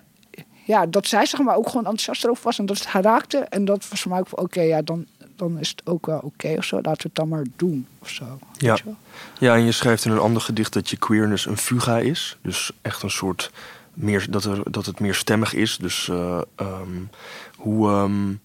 ja, 0.65 0.85
dat 0.85 1.07
zij 1.07 1.25
zeg 1.25 1.39
maar 1.39 1.55
ook 1.55 1.67
gewoon 1.67 1.85
enthousiast 1.85 2.23
erover 2.23 2.43
was 2.43 2.59
en 2.59 2.65
dat 2.65 2.77
het 2.77 2.87
haar 2.87 3.03
raakte. 3.03 3.37
En 3.37 3.65
dat 3.65 3.89
was 3.89 4.01
voor 4.01 4.11
mij 4.11 4.19
ook 4.19 4.27
van, 4.27 4.39
oké, 4.39 4.61
ja, 4.61 4.81
dan, 4.81 5.05
dan 5.49 5.59
is 5.59 5.69
het 5.69 5.81
ook 5.85 6.05
wel 6.05 6.19
oké 6.19 6.55
of 6.57 6.63
zo. 6.63 6.75
Laten 6.75 7.01
we 7.01 7.03
het 7.03 7.15
dan 7.15 7.27
maar 7.27 7.45
doen 7.55 7.87
of 7.99 8.09
zo. 8.09 8.39
Ja. 8.57 8.77
ja, 9.39 9.55
en 9.55 9.65
je 9.65 9.71
schrijft 9.71 10.05
in 10.05 10.11
een 10.11 10.19
ander 10.19 10.41
gedicht 10.41 10.73
dat 10.73 10.89
je 10.89 10.97
queerness 10.97 11.45
een 11.45 11.57
fuga 11.57 11.97
is. 11.97 12.37
Dus 12.41 12.71
echt 12.81 13.03
een 13.03 13.11
soort 13.11 13.51
meer, 13.93 14.25
dat, 14.29 14.43
er, 14.43 14.71
dat 14.71 14.85
het 14.85 14.99
meer 14.99 15.15
stemmig 15.15 15.53
is. 15.53 15.77
Dus 15.77 16.07
uh, 16.07 16.41
um, 16.55 17.09
hoe. 17.55 17.89
Um, 17.89 18.41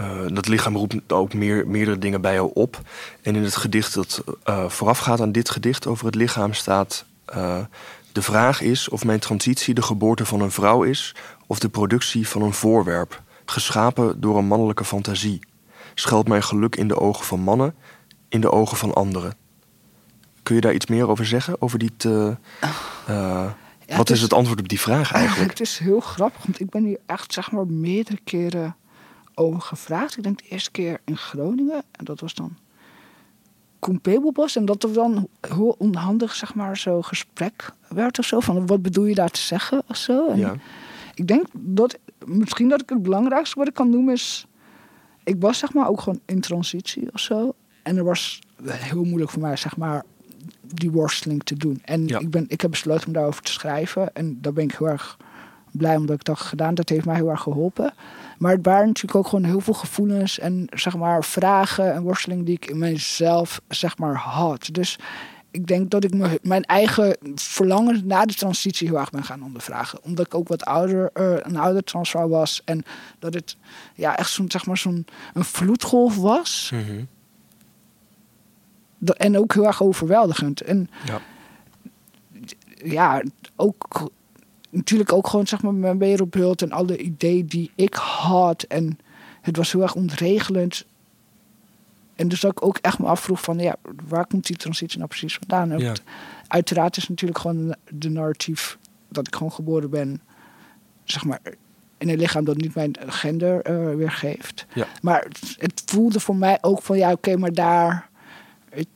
uh, 0.00 0.20
dat 0.26 0.48
lichaam 0.48 0.76
roept 0.76 1.12
ook 1.12 1.34
meer, 1.34 1.68
meerdere 1.68 1.98
dingen 1.98 2.20
bij 2.20 2.34
jou 2.34 2.50
op. 2.54 2.80
En 3.22 3.36
in 3.36 3.42
het 3.42 3.56
gedicht 3.56 3.94
dat 3.94 4.24
uh, 4.48 4.68
voorafgaat 4.68 5.20
aan 5.20 5.32
dit 5.32 5.50
gedicht 5.50 5.86
over 5.86 6.06
het 6.06 6.14
lichaam 6.14 6.52
staat. 6.52 7.04
de 8.12 8.22
vraag 8.22 8.60
is 8.60 8.88
of 8.88 9.04
mijn 9.04 9.18
transitie 9.18 9.74
de 9.74 9.82
geboorte 9.82 10.24
van 10.24 10.40
een 10.40 10.50
vrouw 10.50 10.82
is 10.82 11.14
of 11.46 11.58
de 11.58 11.68
productie 11.68 12.28
van 12.28 12.42
een 12.42 12.52
voorwerp, 12.52 13.22
geschapen 13.44 14.20
door 14.20 14.38
een 14.38 14.46
mannelijke 14.46 14.84
fantasie 14.84 15.40
schuilt 15.94 16.28
mijn 16.28 16.42
geluk 16.42 16.76
in 16.76 16.88
de 16.88 17.00
ogen 17.00 17.24
van 17.24 17.40
mannen, 17.40 17.74
in 18.28 18.40
de 18.40 18.50
ogen 18.50 18.76
van 18.76 18.94
anderen. 18.94 19.36
Kun 20.42 20.54
je 20.54 20.60
daar 20.60 20.74
iets 20.74 20.86
meer 20.86 21.08
over 21.08 21.26
zeggen? 21.26 21.62
Over 21.62 21.78
die 21.78 21.96
te, 21.96 22.36
uh, 23.08 23.50
wat 23.96 24.10
is, 24.10 24.20
het 24.20 24.32
antwoord 24.32 24.60
op 24.60 24.68
die 24.68 24.80
vraag 24.80 25.12
eigenlijk? 25.12 25.50
Het 25.50 25.60
is 25.60 25.78
heel 25.78 26.00
grappig, 26.00 26.42
want 26.42 26.60
ik 26.60 26.70
ben 26.70 26.84
hier 26.84 26.98
echt 27.06 27.32
zeg 27.32 27.50
maar 27.50 27.66
meerdere 27.66 28.18
keren 28.24 28.76
over 29.34 29.60
gevraagd. 29.60 30.16
Ik 30.16 30.22
denk 30.22 30.38
de 30.38 30.48
eerste 30.48 30.70
keer 30.70 31.00
in 31.04 31.16
Groningen 31.16 31.82
en 31.92 32.04
dat 32.04 32.20
was 32.20 32.34
dan 32.34 32.56
Koen 33.78 34.00
Pebelbos. 34.00 34.56
En 34.56 34.64
dat 34.64 34.82
er 34.82 34.92
dan 34.92 35.28
heel 35.40 35.74
onhandig 35.78 36.34
zeg 36.34 36.54
maar 36.54 36.78
zo 36.78 37.02
gesprek 37.02 37.70
werd 37.88 38.18
of 38.18 38.24
zo. 38.24 38.40
Van 38.40 38.66
wat 38.66 38.82
bedoel 38.82 39.04
je 39.04 39.14
daar 39.14 39.30
te 39.30 39.40
zeggen 39.40 39.82
of 39.88 39.96
zo. 39.96 40.28
En 40.28 40.38
ja. 40.38 40.54
Ik 41.14 41.26
denk 41.26 41.46
dat 41.52 41.98
misschien 42.24 42.68
dat 42.68 42.80
ik 42.80 42.88
het 42.88 43.02
belangrijkste 43.02 43.58
wat 43.58 43.68
ik 43.68 43.74
kan 43.74 43.90
noemen 43.90 44.14
is 44.14 44.46
ik 45.24 45.36
was 45.38 45.58
zeg 45.58 45.72
maar 45.72 45.88
ook 45.88 46.00
gewoon 46.00 46.20
in 46.24 46.40
transitie 46.40 47.12
of 47.12 47.20
zo. 47.20 47.54
En 47.82 47.96
er 47.96 48.04
was 48.04 48.38
heel 48.66 49.04
moeilijk 49.04 49.30
voor 49.30 49.42
mij, 49.42 49.56
zeg 49.56 49.76
maar, 49.76 50.04
die 50.60 50.90
worsteling 50.90 51.44
te 51.44 51.56
doen. 51.56 51.80
En 51.84 52.08
ik, 52.08 52.30
ben, 52.30 52.44
ik 52.48 52.60
heb 52.60 52.70
besloten 52.70 53.06
om 53.06 53.12
daarover 53.12 53.42
te 53.42 53.52
schrijven. 53.52 54.14
En 54.14 54.38
daar 54.40 54.52
ben 54.52 54.64
ik 54.64 54.74
heel 54.74 54.88
erg 54.88 55.16
blij 55.70 55.96
omdat 55.96 56.16
ik 56.16 56.24
dat 56.24 56.38
gedaan. 56.38 56.74
Dat 56.74 56.88
heeft 56.88 57.04
mij 57.04 57.14
heel 57.14 57.30
erg 57.30 57.40
geholpen. 57.40 57.94
Maar 58.38 58.52
het 58.52 58.64
waren 58.64 58.86
natuurlijk 58.86 59.14
ook 59.14 59.26
gewoon 59.26 59.44
heel 59.44 59.60
veel 59.60 59.74
gevoelens 59.74 60.38
en 60.38 60.66
zeg 60.70 60.96
maar 60.96 61.24
vragen 61.24 61.94
en 61.94 62.02
worsteling 62.02 62.46
die 62.46 62.54
ik 62.54 62.66
in 62.66 62.78
mezelf 62.78 63.60
zeg 63.68 63.98
maar 63.98 64.14
had. 64.14 64.68
Dus 64.72 64.98
ik 65.54 65.66
denk 65.66 65.90
dat 65.90 66.04
ik 66.04 66.14
me, 66.14 66.40
mijn 66.42 66.62
eigen 66.62 67.16
verlangen 67.34 68.06
na 68.06 68.24
de 68.24 68.34
transitie 68.34 68.88
heel 68.88 68.98
erg 68.98 69.10
ben 69.10 69.24
gaan 69.24 69.42
ondervragen. 69.42 69.98
Omdat 70.02 70.26
ik 70.26 70.34
ook 70.34 70.48
wat 70.48 70.64
ouder, 70.64 71.10
uh, 71.14 71.36
een 71.42 71.56
ouder 71.56 71.84
transvrouw 71.84 72.28
was. 72.28 72.62
En 72.64 72.84
dat 73.18 73.34
het 73.34 73.56
ja, 73.94 74.16
echt 74.16 74.30
zo'n 74.30 74.50
zeg 74.50 74.66
maar, 74.66 74.78
zo'n 74.78 75.06
een 75.34 75.44
vloedgolf 75.44 76.16
was. 76.16 76.70
Mm 76.74 77.08
en 79.12 79.38
ook 79.38 79.54
heel 79.54 79.66
erg 79.66 79.82
overweldigend. 79.82 80.60
En 80.60 80.90
ja, 81.06 81.20
ja 82.84 83.22
ook 83.56 84.10
natuurlijk 84.70 85.12
ook 85.12 85.28
gewoon 85.28 85.46
zeg 85.46 85.62
maar 85.62 85.74
mijn 85.74 85.98
wereldbeeld 85.98 86.62
en 86.62 86.72
alle 86.72 86.96
ideeën 86.96 87.46
die 87.46 87.70
ik 87.74 87.94
had. 87.94 88.62
En 88.62 88.98
het 89.40 89.56
was 89.56 89.72
heel 89.72 89.82
erg 89.82 89.94
ontregelend 89.94 90.86
en 92.16 92.28
dus 92.28 92.40
dat 92.40 92.50
ik 92.50 92.64
ook 92.64 92.78
echt 92.78 92.98
me 92.98 93.06
afvroeg 93.06 93.40
van, 93.40 93.58
ja, 93.58 93.76
waar 94.08 94.26
komt 94.26 94.46
die 94.46 94.56
transitie 94.56 94.96
nou 94.98 95.08
precies 95.08 95.38
vandaan? 95.38 95.78
Ja. 95.78 95.94
Uiteraard 96.48 96.96
is 96.96 97.08
natuurlijk 97.08 97.40
gewoon 97.40 97.74
de 97.88 98.08
narratief 98.08 98.78
dat 99.08 99.26
ik 99.26 99.34
gewoon 99.34 99.52
geboren 99.52 99.90
ben, 99.90 100.20
zeg 101.04 101.24
maar, 101.24 101.40
in 101.98 102.08
een 102.08 102.18
lichaam 102.18 102.44
dat 102.44 102.56
niet 102.56 102.74
mijn 102.74 102.96
gender 103.06 103.70
uh, 103.70 103.96
weergeeft. 103.96 104.66
Ja. 104.74 104.86
Maar 105.02 105.26
het, 105.58 105.82
voelde 105.86 106.20
voor 106.20 106.36
mij 106.36 106.58
ook 106.60 106.82
van, 106.82 106.98
ja, 106.98 107.12
oké, 107.12 107.36
maar 107.36 107.52
daar, 107.52 108.08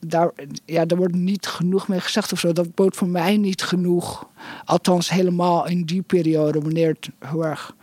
daar, 0.00 0.32
ja, 0.64 0.84
daar 0.84 0.98
wordt 0.98 1.14
niet 1.14 1.46
genoeg 1.46 1.88
mee 1.88 2.00
gezegd 2.00 2.32
of 2.32 2.38
zo. 2.38 2.52
Dat 2.52 2.74
bood 2.74 2.96
voor 2.96 3.08
mij 3.08 3.36
niet 3.36 3.62
genoeg. 3.62 4.28
Althans, 4.64 5.10
helemaal 5.10 5.66
in 5.66 5.84
die 5.84 6.02
periode, 6.02 6.60
wanneer 6.60 6.88
het 6.88 7.10
heel 7.18 7.44
erg 7.44 7.74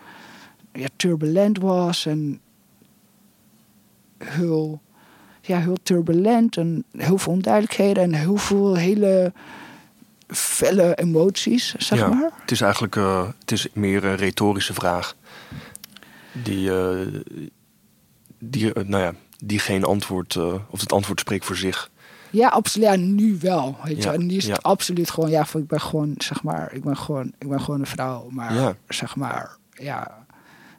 ja, 0.74 0.88
turbulent 0.96 1.58
was 1.58 2.06
en 2.06 2.40
heel 4.18 4.82
ja, 5.46 5.60
heel 5.60 5.78
turbulent 5.84 6.58
en 6.58 6.84
heel 6.98 7.18
veel 7.18 7.34
onduidelijkheden 7.34 8.04
en 8.04 8.14
heel 8.14 8.38
veel 8.38 8.76
hele 8.76 9.34
felle 10.28 10.96
emoties, 10.96 11.76
zeg 11.78 12.00
ja, 12.00 12.08
maar. 12.08 12.32
Het 12.42 12.52
is 12.52 12.62
eigenlijk 12.62 12.96
uh, 12.96 13.28
het 13.40 13.52
is 13.52 13.68
meer 13.74 14.04
een 14.04 14.16
retorische 14.16 14.74
vraag. 14.74 15.16
Die, 16.32 16.70
uh, 16.70 17.08
die, 18.40 18.66
uh, 18.66 18.84
nou 18.84 19.04
ja, 19.04 19.14
die 19.44 19.60
geen 19.60 19.84
antwoord, 19.84 20.38
of 20.70 20.80
het 20.80 20.94
antwoord 20.94 21.20
spreekt 21.20 21.46
voor 21.46 21.56
zich. 21.56 21.90
Ja, 22.30 22.48
absoluut. 22.48 22.88
Ja, 22.88 22.96
nu 22.96 23.38
wel. 23.42 23.78
Weet 23.84 24.04
je. 24.04 24.10
En 24.10 24.28
die 24.28 24.38
is 24.38 24.48
het 24.48 24.64
absoluut 24.64 25.10
gewoon, 25.10 25.30
ja, 25.30 25.46
ik 25.54 25.68
ben 25.68 25.82
gewoon, 25.82 26.14
zeg 26.18 26.44
maar, 26.44 26.74
ik 26.74 26.84
ben 26.84 26.98
gewoon, 26.98 27.34
ik 27.38 27.50
ben 27.50 27.62
gewoon 27.62 27.80
een 27.80 27.86
vrouw. 27.86 28.28
Maar 28.30 28.76
zeg 28.88 29.16
maar, 29.16 29.58
ja, 29.72 30.25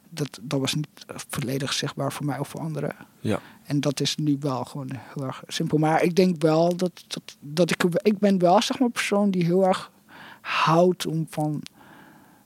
dat, 0.08 0.38
dat 0.42 0.60
was 0.60 0.74
niet 0.74 0.88
volledig 1.06 1.72
zichtbaar 1.72 2.12
voor 2.12 2.26
mij 2.26 2.38
of 2.38 2.48
voor 2.48 2.60
anderen. 2.60 2.96
Ja. 3.20 3.40
En 3.64 3.80
dat 3.80 4.00
is 4.00 4.16
nu 4.16 4.36
wel 4.40 4.64
gewoon 4.64 4.90
heel 4.92 5.24
erg 5.24 5.42
simpel. 5.46 5.78
Maar 5.78 6.02
ik 6.02 6.16
denk 6.16 6.42
wel 6.42 6.76
dat, 6.76 7.04
dat, 7.06 7.36
dat 7.40 7.70
ik... 7.70 7.84
Ik 8.02 8.18
ben 8.18 8.38
wel, 8.38 8.62
zeg 8.62 8.78
maar, 8.78 8.86
een 8.86 8.92
persoon 8.92 9.30
die 9.30 9.44
heel 9.44 9.66
erg 9.66 9.90
houdt 10.40 11.06
om 11.06 11.26
van... 11.30 11.62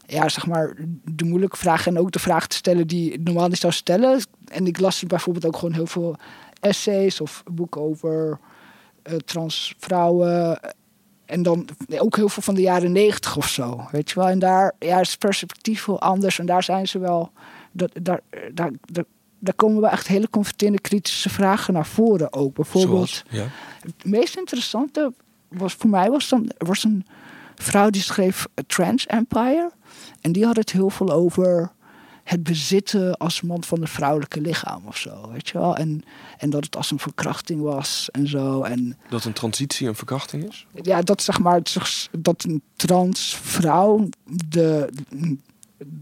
Ja, 0.07 0.29
zeg 0.29 0.47
maar, 0.47 0.77
de 1.05 1.25
moeilijke 1.25 1.57
vragen 1.57 1.97
en 1.97 2.01
ook 2.01 2.11
de 2.11 2.19
vraag 2.19 2.47
te 2.47 2.57
stellen 2.57 2.87
die 2.87 3.13
ik 3.13 3.23
normaal 3.23 3.49
niet 3.49 3.59
zou 3.59 3.73
stellen. 3.73 4.23
En 4.45 4.67
ik 4.67 4.81
las 4.81 5.03
bijvoorbeeld 5.03 5.47
ook 5.47 5.57
gewoon 5.57 5.75
heel 5.75 5.87
veel 5.87 6.17
essays 6.61 7.21
of 7.21 7.43
boeken 7.53 7.81
over 7.81 8.39
uh, 9.11 9.17
trans 9.17 9.75
vrouwen. 9.79 10.61
En 11.31 11.43
dan 11.43 11.69
ook 11.99 12.17
heel 12.17 12.29
veel 12.29 12.43
van 12.43 12.55
de 12.55 12.61
jaren 12.61 12.93
negentig 12.93 13.37
of 13.37 13.49
zo. 13.49 13.87
Weet 13.91 14.11
je 14.11 14.15
wel? 14.15 14.29
En 14.29 14.39
daar 14.39 14.75
ja, 14.79 15.01
is 15.01 15.11
het 15.11 15.19
perspectief 15.19 15.85
heel 15.85 16.01
anders. 16.01 16.39
En 16.39 16.47
daar 16.47 16.63
zijn 16.63 16.89
ze 16.89 16.99
wel. 16.99 17.33
Dat, 17.73 17.91
daar, 18.03 18.21
daar, 18.53 18.71
daar, 18.93 19.05
daar 19.39 19.55
komen 19.55 19.81
we 19.83 19.89
echt 19.89 20.07
hele 20.07 20.31
confronterende 20.31 20.81
kritische 20.81 21.31
vragen 21.31 21.75
naar 21.75 21.87
voren 21.87 22.33
ook. 22.33 22.55
Bijvoorbeeld, 22.55 23.23
ja. 23.31 23.47
het 23.81 24.05
meest 24.05 24.37
interessante 24.37 25.13
was 25.49 25.75
voor 25.75 25.91
mij 25.91 26.11
was 26.11 26.29
dan, 26.29 26.51
was 26.59 26.85
een 26.85 27.07
vrouw 27.55 27.91
die 27.91 28.03
schreef 28.03 28.47
Trans 28.67 29.07
Empire. 29.07 29.71
En 30.21 30.33
die 30.33 30.45
had 30.45 30.57
het 30.57 30.73
heel 30.73 30.91
veel 30.91 31.11
over 31.11 31.73
het 32.31 32.43
bezitten 32.43 33.17
als 33.17 33.41
man 33.41 33.65
van 33.65 33.81
een 33.81 33.89
vrouwelijke 33.89 34.41
lichaam 34.41 34.83
of 34.87 34.97
zo, 34.97 35.31
weet 35.33 35.49
je 35.49 35.59
wel. 35.59 35.77
En, 35.77 36.03
en 36.39 36.51
dat 36.51 36.65
het 36.65 36.77
als 36.77 36.91
een 36.91 36.99
verkrachting 36.99 37.63
was 37.63 38.09
en 38.13 38.29
zo. 38.29 38.63
En, 38.63 38.99
dat 39.09 39.25
een 39.25 39.33
transitie 39.33 39.89
een 39.89 39.95
verkrachting 39.95 40.49
is? 40.49 40.67
Ja, 40.83 41.03
dat 41.03 41.23
zeg 41.23 41.39
maar, 41.39 41.63
dat 42.19 42.45
een 42.45 42.63
trans 42.77 43.37
vrouw 43.43 44.09
de 44.49 44.89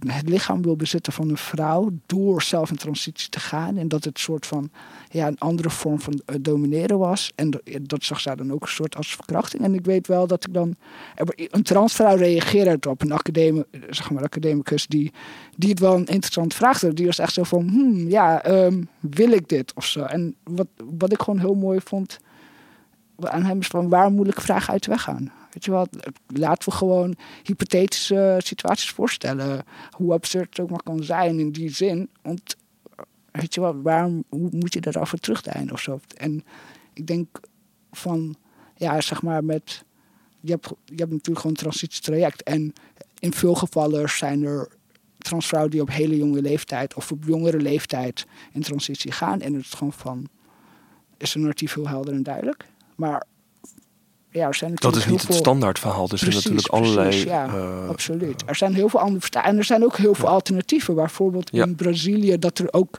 het 0.06 0.28
lichaam 0.28 0.62
wil 0.62 0.76
bezitten 0.76 1.12
van 1.12 1.28
een 1.28 1.36
vrouw 1.36 1.90
door 2.06 2.42
zelf 2.42 2.70
in 2.70 2.76
transitie 2.76 3.28
te 3.28 3.40
gaan. 3.40 3.76
En 3.76 3.88
dat 3.88 4.04
het 4.04 4.18
soort 4.18 4.46
van 4.46 4.70
ja, 5.08 5.26
een 5.26 5.38
andere 5.38 5.70
vorm 5.70 6.00
van 6.00 6.22
uh, 6.26 6.36
domineren 6.40 6.98
was. 6.98 7.32
En 7.34 7.50
dat, 7.82 8.04
zag 8.04 8.20
zij 8.20 8.34
dan 8.34 8.52
ook 8.52 8.62
een 8.62 8.68
soort 8.68 8.96
als 8.96 9.14
verkrachting. 9.14 9.62
En 9.62 9.74
ik 9.74 9.84
weet 9.84 10.06
wel 10.06 10.26
dat 10.26 10.46
ik 10.46 10.54
dan. 10.54 10.76
Een 11.36 11.62
transvrouw 11.62 12.16
reageerde 12.16 12.90
op 12.90 13.02
een 13.02 13.12
academie, 13.12 13.64
zeg 13.90 14.10
maar, 14.10 14.22
academicus 14.22 14.86
die, 14.86 15.12
die 15.56 15.70
het 15.70 15.78
wel 15.78 15.94
een 15.94 16.06
interessant 16.06 16.54
vraag 16.54 16.78
Die 16.78 17.06
was 17.06 17.18
echt 17.18 17.32
zo 17.32 17.42
van: 17.42 17.68
hmm, 17.68 18.08
ja, 18.08 18.50
um, 18.64 18.88
wil 19.00 19.30
ik 19.30 19.48
dit 19.48 19.74
of 19.74 19.84
zo? 19.84 20.02
En 20.02 20.34
wat, 20.44 20.68
wat 20.98 21.12
ik 21.12 21.22
gewoon 21.22 21.40
heel 21.40 21.54
mooi 21.54 21.80
vond 21.84 22.18
aan 23.20 23.44
hem 23.44 23.58
is 23.58 23.66
van 23.66 23.88
waar 23.88 24.10
moeilijke 24.10 24.40
vragen 24.40 24.72
uit 24.72 24.84
de 24.84 24.90
weg 24.90 25.02
gaan. 25.02 25.32
Weet 25.58 25.66
je 25.66 25.72
wat, 25.72 26.10
laten 26.26 26.68
we 26.68 26.74
gewoon 26.74 27.14
hypothetische 27.42 28.36
situaties 28.38 28.90
voorstellen. 28.90 29.64
Hoe 29.90 30.12
absurd 30.12 30.48
het 30.48 30.60
ook 30.60 30.70
maar 30.70 30.82
kan 30.82 31.02
zijn 31.02 31.38
in 31.38 31.50
die 31.50 31.70
zin. 31.70 32.08
Want 32.22 32.56
weet 33.30 33.54
je 33.54 33.60
wat, 33.60 33.76
waarom 33.82 34.24
hoe 34.28 34.48
moet 34.52 34.72
je 34.72 34.80
daarover 34.80 35.18
terugdijnen 35.18 35.72
of 35.72 35.80
zo? 35.80 36.00
En 36.16 36.44
ik 36.92 37.06
denk 37.06 37.40
van, 37.90 38.36
ja, 38.76 39.00
zeg 39.00 39.22
maar 39.22 39.44
met. 39.44 39.84
Je 40.40 40.50
hebt, 40.50 40.66
je 40.66 40.94
hebt 40.94 41.10
natuurlijk 41.10 41.36
gewoon 41.36 41.56
een 41.56 41.62
transitietraject. 41.62 42.42
En 42.42 42.72
in 43.18 43.32
veel 43.32 43.54
gevallen 43.54 44.08
zijn 44.08 44.42
er 44.42 44.68
transvrouwen 45.18 45.70
die 45.70 45.80
op 45.80 45.90
hele 45.90 46.16
jonge 46.16 46.42
leeftijd 46.42 46.94
of 46.94 47.12
op 47.12 47.24
jongere 47.24 47.60
leeftijd 47.60 48.26
in 48.52 48.62
transitie 48.62 49.12
gaan. 49.12 49.40
En 49.40 49.54
het 49.54 49.64
is 49.64 49.70
gewoon 49.70 49.92
van, 49.92 50.28
is 51.16 51.34
een 51.34 51.40
narratief 51.40 51.74
heel 51.74 51.88
helder 51.88 52.14
en 52.14 52.22
duidelijk. 52.22 52.66
Maar 52.96 53.26
dat 54.74 54.96
is 54.96 55.06
niet 55.06 55.26
het 55.26 55.34
standaard 55.34 55.78
verhaal. 55.78 56.08
Dus 56.08 56.22
er 56.22 56.32
zijn 56.32 56.44
natuurlijk 56.44 56.68
allerlei. 56.68 57.24
ja, 57.24 57.46
uh, 57.46 57.88
absoluut. 57.88 58.42
Er 58.46 58.56
zijn 58.56 58.74
heel 58.74 58.88
veel 58.88 59.00
andere 59.00 59.40
En 59.40 59.58
er 59.58 59.64
zijn 59.64 59.84
ook 59.84 59.96
heel 59.96 60.14
veel 60.14 60.28
alternatieven. 60.28 60.94
Bijvoorbeeld 60.94 61.50
in 61.50 61.74
Brazilië, 61.74 62.38
dat 62.38 62.58
er 62.58 62.68
ook 62.70 62.98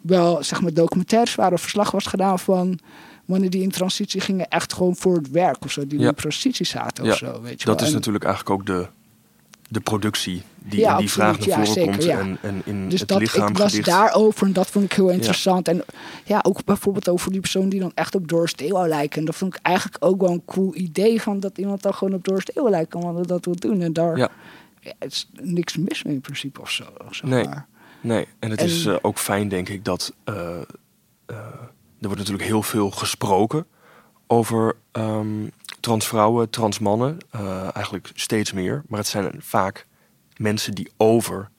wel 0.00 0.42
zeg 0.42 0.60
maar, 0.60 0.72
documentaires 0.74 1.34
waren 1.34 1.58
verslag 1.58 1.90
was 1.90 2.06
gedaan 2.06 2.38
van 2.38 2.78
mannen 3.24 3.50
die 3.50 3.62
in 3.62 3.70
transitie 3.70 4.20
gingen, 4.20 4.48
echt 4.48 4.72
gewoon 4.72 4.96
voor 4.96 5.16
het 5.16 5.30
werk 5.30 5.64
of 5.64 5.70
zo, 5.70 5.86
die 5.86 5.98
in 5.98 6.14
transitie 6.14 6.66
zaten 6.66 7.04
of 7.04 7.16
zo. 7.16 7.40
Weet 7.42 7.60
je 7.60 7.66
dat 7.66 7.80
is 7.80 7.92
natuurlijk 7.92 8.24
eigenlijk 8.24 8.60
ook 8.60 8.66
de, 8.66 8.86
de 9.68 9.80
productie 9.80 10.42
die 10.58 10.86
in 10.86 10.96
die 10.96 11.10
vraag 11.10 11.46
naar 11.46 11.66
voren 11.66 11.84
komt 11.86 12.06
en, 12.06 12.38
en 12.42 12.62
in 12.64 12.88
dus 12.88 13.00
het 13.00 13.08
dat, 13.08 13.18
lichaam 13.18 13.48
ik 13.48 13.58
las 13.58 13.80
daarover 13.80 14.46
en 14.46 14.52
dat 14.52 14.66
vond 14.66 14.84
ik 14.84 14.92
heel 14.92 15.08
interessant. 15.08 15.68
En 15.68 15.84
ja, 16.24 16.40
ook 16.42 16.64
bijvoorbeeld 16.64 17.08
over 17.08 17.30
die 17.30 17.40
persoon 17.40 17.68
die 17.68 17.80
dan 17.80 17.92
echt 17.94 18.14
op 18.14 18.28
Doris 18.28 18.54
Day 18.54 18.86
lijken. 18.86 19.18
En 19.18 19.24
dat 19.24 19.36
vond 19.36 19.54
ik 19.54 19.60
eigenlijk 19.62 20.04
ook 20.04 20.20
wel 20.20 20.30
een 20.30 20.44
cool 20.44 20.74
idee 20.74 21.22
van 21.22 21.40
dat 21.40 21.58
iemand 21.58 21.82
dan 21.82 21.94
gewoon 21.94 22.14
op 22.14 22.24
Doris 22.24 22.44
Day 22.44 22.70
lijken 22.70 23.00
want 23.00 23.28
dat 23.28 23.44
wil 23.44 23.54
doen. 23.54 23.80
En 23.80 23.92
daar 23.92 24.16
ja. 24.16 24.30
het 24.80 25.12
is 25.12 25.28
niks 25.40 25.76
mis 25.76 26.02
mee 26.02 26.14
in 26.14 26.20
principe 26.20 26.60
of 26.60 26.70
zo. 26.70 26.84
nee, 27.22 27.46
nee, 28.00 28.26
en 28.38 28.50
het 28.50 28.62
is 28.62 28.86
uh, 28.86 28.96
ook 29.02 29.18
fijn 29.18 29.48
denk 29.48 29.68
ik 29.68 29.84
dat 29.84 30.14
uh, 30.24 30.34
uh, 30.34 31.36
er 32.00 32.06
wordt 32.06 32.18
natuurlijk 32.18 32.48
heel 32.48 32.62
veel 32.62 32.90
gesproken 32.90 33.66
over 34.28 34.76
um, 34.92 35.50
transvrouwen, 35.80 36.50
transmannen, 36.50 37.18
uh, 37.34 37.76
eigenlijk 37.76 38.10
steeds 38.14 38.52
meer. 38.52 38.82
Maar 38.88 38.98
het 38.98 39.08
zijn 39.08 39.34
vaak 39.38 39.86
mensen 40.36 40.74
die 40.74 40.90
over, 40.96 41.50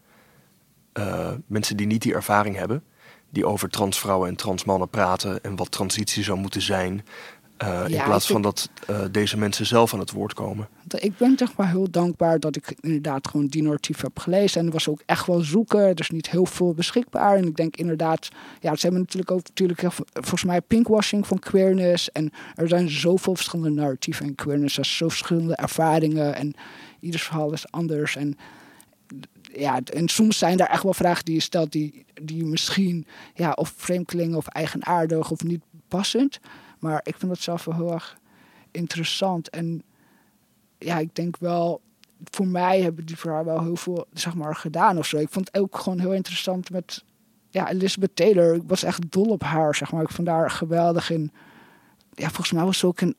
uh, 0.93 1.31
mensen 1.47 1.77
die 1.77 1.87
niet 1.87 2.01
die 2.01 2.13
ervaring 2.13 2.55
hebben, 2.55 2.83
die 3.29 3.45
over 3.45 3.69
transvrouwen 3.69 4.29
en 4.29 4.35
transmannen 4.35 4.89
praten 4.89 5.43
en 5.43 5.55
wat 5.55 5.71
transitie 5.71 6.23
zou 6.23 6.39
moeten 6.39 6.61
zijn. 6.61 7.05
Uh, 7.63 7.83
in 7.87 8.03
plaats 8.03 8.27
van 8.27 8.41
dat 8.41 8.69
uh, 8.89 9.01
deze 9.11 9.37
mensen 9.37 9.65
zelf 9.65 9.93
aan 9.93 9.99
het 9.99 10.11
woord 10.11 10.33
komen. 10.33 10.67
Ik 10.97 11.17
ben 11.17 11.35
toch 11.35 11.55
maar 11.55 11.69
heel 11.69 11.91
dankbaar 11.91 12.39
dat 12.39 12.55
ik 12.55 12.75
inderdaad 12.79 13.27
gewoon 13.27 13.47
die 13.47 13.63
narratief 13.63 14.01
heb 14.01 14.19
gelezen. 14.19 14.59
En 14.59 14.67
er 14.67 14.73
was 14.73 14.87
ook 14.87 15.01
echt 15.05 15.25
wel 15.25 15.39
zoeken. 15.39 15.79
Er 15.79 15.99
is 15.99 16.09
niet 16.09 16.29
heel 16.29 16.45
veel 16.45 16.73
beschikbaar. 16.73 17.35
En 17.35 17.47
ik 17.47 17.55
denk 17.55 17.75
inderdaad, 17.75 18.29
ja, 18.59 18.75
ze 18.75 18.81
hebben 18.81 18.99
natuurlijk 18.99 19.31
ook 19.31 19.43
natuurlijk 19.43 19.81
volgens 20.13 20.43
mij 20.43 20.61
pinkwashing 20.61 21.27
van 21.27 21.39
queerness. 21.39 22.11
En 22.11 22.31
er 22.55 22.67
zijn 22.67 22.89
zoveel 22.89 23.35
verschillende 23.35 23.81
narratieven 23.81 24.25
in 24.25 24.35
queerness. 24.35 24.77
Er 24.77 24.85
zijn 24.85 24.97
zo 24.97 25.09
verschillende 25.09 25.55
ervaringen. 25.55 26.35
En 26.35 26.53
ieders 26.99 27.23
verhaal 27.23 27.53
is 27.53 27.71
anders. 27.71 28.15
En 28.15 28.37
ja, 29.53 29.79
en 29.93 30.07
soms 30.07 30.37
zijn 30.37 30.59
er 30.59 30.67
echt 30.67 30.83
wel 30.83 30.93
vragen 30.93 31.25
die 31.25 31.33
je 31.33 31.41
stelt 31.41 31.71
die, 31.71 32.05
die 32.21 32.45
misschien 32.45 33.05
ja, 33.33 33.51
of 33.51 33.73
vreemdeling 33.75 34.35
of 34.35 34.47
eigenaardig 34.47 35.31
of 35.31 35.43
niet 35.43 35.61
passend. 35.87 36.39
Maar 36.79 37.01
ik 37.03 37.15
vind 37.17 37.31
het 37.31 37.41
zelf 37.41 37.65
wel 37.65 37.75
heel 37.75 37.93
erg 37.93 38.17
interessant. 38.71 39.49
En 39.49 39.83
ja, 40.77 40.97
ik 40.97 41.15
denk 41.15 41.37
wel, 41.37 41.81
voor 42.31 42.47
mij 42.47 42.81
hebben 42.81 43.05
die 43.05 43.17
vrouw 43.17 43.43
wel 43.43 43.63
heel 43.63 43.75
veel 43.75 44.07
zeg 44.13 44.35
maar, 44.35 44.55
gedaan 44.55 44.97
of 44.97 45.05
zo. 45.05 45.17
Ik 45.17 45.29
vond 45.29 45.49
het 45.51 45.61
ook 45.61 45.77
gewoon 45.77 45.99
heel 45.99 46.13
interessant 46.13 46.69
met 46.69 47.03
ja, 47.49 47.69
Elizabeth 47.69 48.15
Taylor. 48.15 48.55
Ik 48.55 48.63
was 48.67 48.83
echt 48.83 49.11
dol 49.11 49.25
op 49.25 49.43
haar, 49.43 49.75
zeg 49.75 49.91
maar. 49.91 50.01
Ik 50.01 50.09
vond 50.09 50.27
haar 50.27 50.51
geweldig 50.51 51.09
in. 51.09 51.31
Ja, 52.13 52.27
volgens 52.27 52.51
mij 52.51 52.63
was 52.63 52.77
ze 52.77 52.87
ook 52.87 53.01
een 53.01 53.15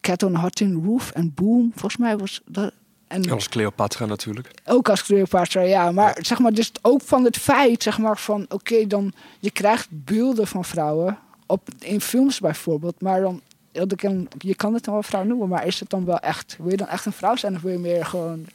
Cat 0.00 0.22
on 0.22 0.36
Hot 0.36 0.60
in 0.60 0.84
Roof 0.84 1.10
en 1.10 1.34
Boom. 1.34 1.70
Volgens 1.70 1.96
mij 1.96 2.16
was 2.16 2.40
dat. 2.46 2.72
En 3.06 3.30
als 3.30 3.48
Cleopatra 3.48 4.06
natuurlijk. 4.06 4.50
Ook 4.64 4.88
als 4.88 5.04
Cleopatra, 5.04 5.60
ja. 5.60 5.92
Maar 5.92 6.18
zeg 6.20 6.38
maar, 6.38 6.52
dus 6.52 6.72
ook 6.82 7.02
van 7.02 7.24
het 7.24 7.36
feit, 7.36 7.82
zeg 7.82 7.98
maar, 7.98 8.18
van 8.18 8.46
oké, 8.48 8.86
dan 8.86 9.12
je 9.40 9.50
krijgt 9.50 9.88
beelden 9.90 10.46
van 10.46 10.64
vrouwen 10.64 11.18
op, 11.54 11.68
in 11.78 12.00
films 12.00 12.40
bijvoorbeeld, 12.40 13.00
maar 13.00 13.20
dan, 13.20 13.40
je 14.38 14.54
kan 14.54 14.74
het 14.74 14.84
dan 14.84 14.94
wel 14.94 15.02
vrouw 15.02 15.24
noemen, 15.24 15.48
maar 15.48 15.66
is 15.66 15.80
het 15.80 15.90
dan 15.90 16.04
wel 16.04 16.18
echt, 16.18 16.56
wil 16.58 16.70
je 16.70 16.76
dan 16.76 16.88
echt 16.88 17.06
een 17.06 17.12
vrouw 17.12 17.36
zijn 17.36 17.54
of 17.54 17.62
wil 17.62 17.72
je 17.72 17.78
meer 17.78 18.06
gewoon 18.06 18.46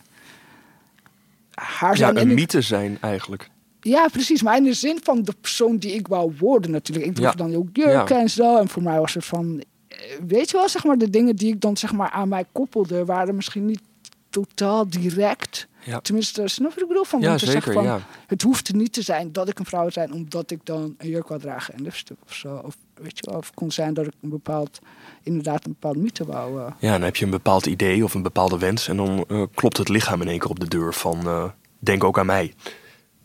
haar 1.54 1.98
zijn? 1.98 2.16
Ja, 2.16 2.22
een 2.22 2.34
mythe 2.34 2.62
zijn 2.62 2.98
eigenlijk. 3.02 3.50
Ja, 3.82 4.08
precies. 4.08 4.42
Maar 4.42 4.58
in 4.58 4.64
de 4.64 4.74
zin 4.74 5.00
van 5.04 5.24
de 5.24 5.34
persoon 5.42 5.78
die 5.78 5.94
ik 5.94 6.08
wou 6.08 6.34
worden 6.40 6.72
natuurlijk. 6.72 7.08
Ik 7.08 7.16
droeg 7.16 7.36
dan 7.36 7.56
ook 7.56 7.68
jurk 7.74 8.10
en 8.10 8.30
zo. 8.30 8.58
En 8.58 8.68
voor 8.68 8.84
mij 8.84 9.00
was 9.00 9.14
het 9.14 9.26
van... 9.26 9.64
Eh, 9.88 9.98
weet 10.28 10.50
je 10.50 10.58
wel, 10.58 10.70
zeg 10.70 10.84
maar, 10.84 10.98
de 10.98 11.10
dingen 11.10 11.36
die 11.36 11.54
ik 11.54 11.62
dan 11.62 11.78
zeg 11.78 11.94
maar 11.94 12.10
aan 12.10 12.30
mij 12.30 12.46
koppelde... 12.52 13.06
waren 13.06 13.36
misschien 13.36 13.66
niet 13.66 13.82
totaal 14.30 14.88
direct 14.88 15.68
ja. 15.84 16.00
Tenminste, 16.00 16.48
snap 16.48 16.72
ik 16.78 16.88
bedoel? 16.88 17.04
Van, 17.04 17.22
ja, 17.22 17.36
te 17.36 17.46
zeker, 17.46 17.74
van, 17.74 17.84
ja. 17.84 18.00
Het 18.28 18.42
hoeft 18.42 18.74
niet 18.74 18.94
te 18.94 19.02
zijn 19.02 19.32
dat 19.32 19.50
ik 19.50 19.60
een 19.60 19.66
vrouw 19.66 19.90
zijn 19.90 20.14
omdat 20.14 20.52
ik 20.52 20.60
dan 20.64 20.96
een 20.98 21.10
jurk 21.10 21.28
wou 21.28 21.42
dragen 21.42 21.74
en 21.74 21.82
lipstick 21.82 22.18
of 22.26 22.34
zo. 22.34 22.62
Of 22.66 22.78
weet 22.94 23.18
je 23.18 23.32
of 23.32 23.54
kon 23.54 23.72
zijn 23.72 23.94
dat 23.94 24.06
ik 24.06 24.14
een 24.22 24.30
bepaald, 24.30 24.80
inderdaad 25.24 25.66
een 25.66 25.72
bepaalde 25.72 26.00
mythe 26.00 26.26
wou. 26.26 26.60
Uh. 26.60 26.66
Ja, 26.80 26.92
dan 26.92 27.02
heb 27.02 27.16
je 27.16 27.26
een 27.26 27.32
bepaald 27.32 27.66
idee 27.66 28.04
of 28.04 28.14
een 28.14 28.22
bepaalde 28.22 28.58
wens 28.58 28.88
en 28.88 28.98
dan 28.98 29.26
uh, 29.28 29.44
klopt 29.54 29.78
het 29.78 29.90
lichaam 29.90 30.22
in 30.22 30.28
één 30.28 30.40
keer 30.40 30.50
op 30.50 30.60
de 30.60 30.68
deur 30.68 30.94
van 30.94 31.20
uh, 31.26 31.44
denk 31.80 32.04
ook 32.04 32.20
aan 32.20 32.26
mij. 32.26 32.54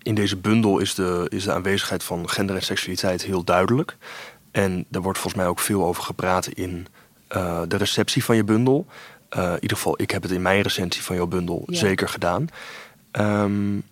In 0.02 0.14
deze 0.14 0.36
bundel 0.36 0.78
is 0.78 0.94
de, 0.94 1.26
is 1.28 1.44
de 1.44 1.52
aanwezigheid 1.52 2.02
van 2.02 2.28
gender 2.28 2.56
en 2.56 2.62
seksualiteit 2.62 3.22
heel 3.22 3.44
duidelijk. 3.44 3.96
En 4.50 4.84
daar 4.88 5.02
wordt 5.02 5.18
volgens 5.18 5.42
mij 5.42 5.50
ook 5.50 5.58
veel 5.58 5.84
over 5.84 6.02
gepraat 6.02 6.46
in 6.46 6.86
de 7.68 7.76
receptie 7.76 8.24
van 8.24 8.36
je 8.36 8.44
bundel. 8.44 8.86
Uh, 9.36 9.48
in 9.48 9.60
ieder 9.60 9.76
geval, 9.76 10.00
ik 10.00 10.10
heb 10.10 10.22
het 10.22 10.30
in 10.30 10.42
mijn 10.42 10.62
recensie 10.62 11.02
van 11.02 11.16
jouw 11.16 11.26
bundel 11.26 11.62
zeker 11.66 12.08
gedaan. 12.08 12.48
Um, 13.12 13.84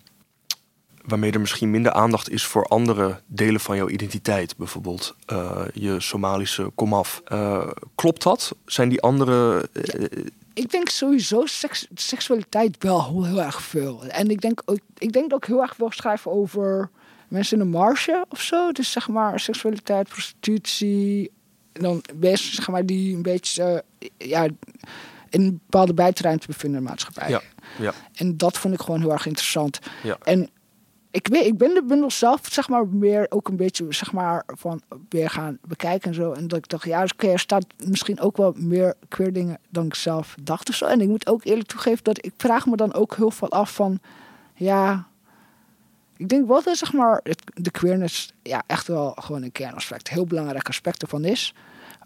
waarmee 1.03 1.31
er 1.31 1.39
misschien 1.39 1.71
minder 1.71 1.91
aandacht 1.91 2.29
is 2.29 2.45
voor 2.45 2.65
andere 2.65 3.19
delen 3.25 3.59
van 3.59 3.75
jouw 3.75 3.89
identiteit. 3.89 4.57
Bijvoorbeeld 4.57 5.15
uh, 5.31 5.61
je 5.73 5.99
Somalische 5.99 6.71
komaf. 6.75 7.21
Uh, 7.31 7.67
klopt 7.95 8.23
dat? 8.23 8.55
Zijn 8.65 8.89
die 8.89 9.01
andere... 9.01 9.69
Ik 10.53 10.71
denk 10.71 10.89
sowieso 10.89 11.45
seks, 11.45 11.87
seksualiteit 11.95 12.75
wel 12.79 13.23
heel, 13.25 13.41
erg 13.41 13.61
veel. 13.61 14.03
En 14.03 14.29
ik 14.29 14.41
denk, 14.41 14.61
ook, 14.65 14.79
ik 14.97 15.13
denk 15.13 15.33
ook 15.33 15.45
heel 15.45 15.61
erg 15.61 15.75
veel 15.75 15.91
schrijven 15.91 16.31
over 16.31 16.89
mensen 17.27 17.57
in 17.59 17.63
de 17.63 17.77
marge 17.77 18.25
of 18.29 18.41
zo. 18.41 18.71
Dus 18.71 18.91
zeg 18.91 19.07
maar 19.07 19.39
seksualiteit, 19.39 20.09
prostitutie. 20.09 21.31
En 21.71 21.81
dan 21.81 22.03
mensen 22.19 22.55
zeg 22.55 22.67
maar, 22.67 22.85
die 22.85 23.15
een 23.15 23.21
beetje... 23.21 23.83
ja, 24.17 24.47
in 25.33 25.41
een 25.41 25.59
bepaalde 25.63 25.93
buitenruimte 25.93 26.47
bevinden 26.47 26.79
in 26.79 26.85
de 26.85 26.89
maatschappij. 26.89 27.29
Ja, 27.29 27.41
ja. 27.79 27.93
En 28.13 28.37
dat 28.37 28.57
vond 28.57 28.73
ik 28.73 28.81
gewoon 28.81 29.01
heel 29.01 29.11
erg 29.11 29.25
interessant. 29.25 29.79
Ja. 30.03 30.17
En 30.23 30.49
ik, 31.11 31.27
weet, 31.27 31.45
ik 31.45 31.57
ben 31.57 31.73
de 31.73 31.83
bundel 31.83 32.11
zelf 32.11 32.41
zeg 32.51 32.69
maar 32.69 32.87
meer 32.87 33.25
ook 33.29 33.47
een 33.47 33.55
beetje 33.55 33.85
zeg 33.89 34.11
maar 34.11 34.43
van 34.45 34.81
weer 35.09 35.29
gaan 35.29 35.57
bekijken 35.67 36.09
en 36.09 36.15
zo. 36.15 36.31
En 36.31 36.47
dat 36.47 36.57
ik 36.57 36.67
dacht, 36.67 36.85
ja, 36.85 37.03
oké, 37.03 37.27
er 37.27 37.39
staat 37.39 37.65
misschien 37.85 38.19
ook 38.19 38.37
wel 38.37 38.53
meer 38.57 38.95
queer 39.07 39.33
dingen 39.33 39.59
dan 39.69 39.85
ik 39.85 39.95
zelf 39.95 40.35
dacht 40.41 40.69
of 40.69 40.75
zo. 40.75 40.85
En 40.85 41.01
ik 41.01 41.07
moet 41.07 41.27
ook 41.27 41.43
eerlijk 41.45 41.67
toegeven 41.67 42.03
dat 42.03 42.25
ik 42.25 42.33
vraag 42.37 42.65
me 42.65 42.75
dan 42.75 42.93
ook 42.93 43.15
heel 43.15 43.31
veel 43.31 43.49
af 43.49 43.73
van, 43.73 43.99
ja, 44.55 45.07
ik 46.17 46.29
denk 46.29 46.47
wat 46.47 46.65
er 46.65 46.75
zeg 46.75 46.93
maar 46.93 47.21
de 47.53 47.71
queerness 47.71 48.33
ja 48.41 48.63
echt 48.67 48.87
wel 48.87 49.15
gewoon 49.19 49.43
een 49.43 49.51
kernaspect, 49.51 50.09
heel 50.09 50.25
belangrijk 50.25 50.67
aspect 50.67 51.01
ervan 51.01 51.25
is 51.25 51.53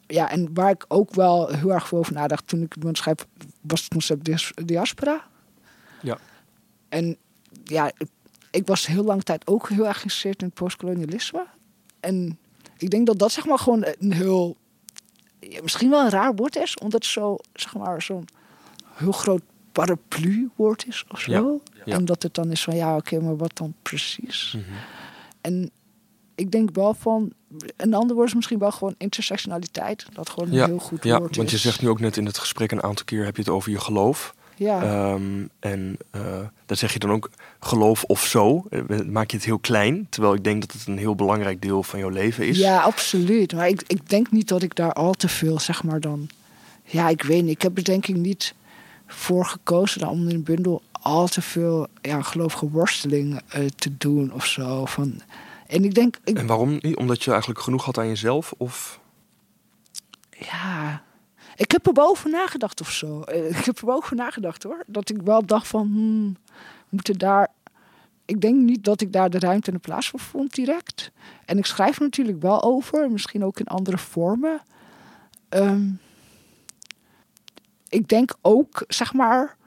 ja, 0.08 0.30
en 0.30 0.54
waar 0.54 0.70
ik 0.70 0.86
ook 0.88 1.14
wel 1.14 1.48
heel 1.48 1.74
erg 1.74 1.88
veel 1.88 1.98
over 1.98 2.14
nadacht 2.14 2.48
toen 2.48 2.62
ik 2.62 2.76
het 2.80 2.98
schrijf, 2.98 3.26
was 3.62 3.82
het 3.82 3.90
concept 3.90 4.52
diaspora. 4.68 5.28
Ja. 6.02 6.18
En 6.90 7.18
ja, 7.64 7.92
ik, 8.52 8.68
was 8.68 8.88
heel 8.88 9.04
lang 9.04 9.24
tijd 9.24 9.48
ook 9.48 9.70
heel 9.70 9.88
erg 9.88 9.96
geïnteresseerd 9.96 10.42
in 10.42 10.48
het 10.48 10.56
postkolonialisme. 10.56 11.46
En 12.00 12.38
ik 12.78 12.90
denk 12.90 13.06
dat 13.08 13.20
dat 13.20 13.32
zeg 13.32 13.46
maar 13.46 13.60
gewoon 13.60 13.86
een 14.00 14.14
heel, 14.14 14.58
misschien 15.62 15.90
wel 15.90 16.04
een 16.04 16.10
raar 16.10 16.36
woord 16.36 16.56
is, 16.56 16.78
omdat 16.78 17.04
het 17.04 17.12
zo, 17.12 17.38
zeg 17.54 17.76
maar, 17.76 18.02
zo'n 18.02 18.28
heel 18.94 19.12
groot 19.12 19.42
paraplu-woord 19.72 20.88
is 20.88 21.06
of 21.10 21.20
zo. 21.20 21.32
Ja, 21.32 21.82
ja. 21.86 21.96
En 21.96 22.06
dat 22.06 22.24
het 22.24 22.34
dan 22.34 22.52
is 22.52 22.64
van 22.64 22.76
ja, 22.76 22.96
oké, 22.96 23.20
maar 23.20 23.38
wat 23.38 23.58
dan 23.58 23.74
precies? 23.82 24.54
Mhm. 24.58 24.78
En 25.42 25.72
ik 26.36 26.52
denk 26.52 26.70
wel 26.74 26.94
van, 26.94 27.34
een 27.78 27.94
ander 27.94 28.16
woord 28.16 28.28
is 28.28 28.34
misschien 28.36 28.60
wel 28.60 28.72
gewoon 28.72 28.96
intersectionaliteit. 28.98 30.06
Dat 30.14 30.30
gewoon 30.30 30.52
Ja, 30.52 30.64
een 30.64 30.70
heel 30.70 30.80
goed 30.80 31.04
Ja, 31.04 31.20
woord 31.20 31.36
want 31.36 31.52
je 31.52 31.58
zegt 31.58 31.82
nu 31.82 31.90
ook 31.90 32.00
net 32.00 32.18
in 32.18 32.26
het 32.26 32.38
gesprek 32.38 32.72
een 32.72 32.84
aantal 32.84 33.06
keer 33.06 33.26
heb 33.26 33.36
je 33.36 33.42
het 33.42 33.52
over 33.52 33.72
je 33.72 33.80
geloof. 33.80 34.36
Ja, 34.56 34.82
Ehm, 34.84 35.46
en 35.60 35.98
eh 36.12 36.22
daar 36.66 36.78
zeg 36.78 36.94
je 36.94 37.00
dan 37.00 37.12
ook 37.12 37.30
geloof 37.60 38.04
of 38.04 38.26
zo. 38.26 38.66
Eh, 38.70 38.82
Maak 39.06 39.32
je 39.32 39.38
het 39.38 39.46
heel 39.46 39.60
klein, 39.60 40.08
terwijl 40.10 40.34
ik 40.34 40.44
denk 40.44 40.62
dat 40.62 40.72
het 40.72 40.88
een 40.88 40.98
heel 40.98 41.16
belangrijk 41.16 41.62
deel 41.62 41.84
van 41.84 42.00
jouw 42.00 42.10
leven 42.10 42.48
is. 42.48 42.58
ja, 42.58 42.82
absoluut. 42.82 43.54
Maar 43.54 43.68
ik, 43.68 43.84
ik 43.88 44.10
denk 44.10 44.32
niet 44.32 44.48
dat 44.48 44.62
ik 44.62 44.76
daar 44.76 44.94
al 44.94 45.14
te 45.14 45.28
veel, 45.28 45.60
zeg 45.60 45.84
maar 45.84 46.00
dan... 46.00 46.30
Ja, 46.84 47.10
ik 47.10 47.24
weet 47.24 47.44
niet. 47.44 47.52
Ik 47.56 47.62
heb 47.62 47.78
er 47.78 47.84
denk 47.84 48.08
ik 48.08 48.16
niet 48.16 48.54
voor 49.08 49.46
gekozen 49.46 50.00
dan 50.00 50.10
om 50.10 50.28
in 50.28 50.36
een 50.36 50.44
bundel 50.44 50.82
al 50.92 51.28
te 51.28 51.42
veel 51.42 51.88
ja, 52.02 52.22
gelovige 52.22 52.70
worsteling 52.70 53.42
eh, 53.48 53.66
te 53.76 53.98
doen 53.98 54.34
of 54.34 54.46
zo. 54.46 54.86
Van, 54.86 55.22
en 55.68 55.84
ik 55.84 55.94
denk, 55.94 56.18
ik, 56.24 56.38
En 56.38 56.48
waarom 56.48 56.78
niet? 56.82 56.96
Omdat 56.96 57.24
je 57.24 57.30
eigenlijk 57.32 57.62
genoeg 57.62 57.86
had 57.86 57.98
aan 57.98 58.08
jezelf? 58.08 58.54
Of 58.58 59.00
ja, 60.30 61.04
ik 61.56 61.72
heb 61.72 61.88
er 61.88 61.94
wel 61.94 62.10
over 62.10 62.30
nagedacht 62.30 62.82
of 62.82 62.92
zo. 62.92 63.22
Eh, 63.22 63.60
Ik 63.60 63.66
heb 63.66 63.78
er 63.78 63.90
over 63.90 64.16
nagedacht 64.16 64.64
hoor. 64.64 64.84
Dat 64.88 65.10
ik 65.10 65.22
wel 65.22 65.46
dacht 65.46 65.68
van, 65.68 65.88
hmm, 65.88 66.38
moeten 66.90 67.18
daar. 67.18 67.48
Ik 68.26 68.42
denk 68.42 68.56
niet 68.62 68.84
dat 68.84 69.02
ik 69.02 69.14
daar 69.14 69.30
de 69.30 69.40
ruimte 69.40 69.68
en 69.68 69.74
de 69.74 69.80
plaats 69.80 70.10
voor 70.10 70.20
vond 70.20 70.54
direct. 70.54 71.12
En 71.46 71.58
ik 71.58 71.66
schrijf 71.66 71.96
er 71.96 72.02
natuurlijk 72.04 72.42
wel 72.42 72.64
over, 72.64 73.12
misschien 73.12 73.44
ook 73.44 73.60
in 73.60 73.66
andere 73.68 73.98
vormen. 73.98 74.62
Ehm, 75.50 75.90
ik 77.90 78.08
denk 78.08 78.36
ook, 78.42 78.84
zeg 78.88 79.14
maar, 79.14 79.58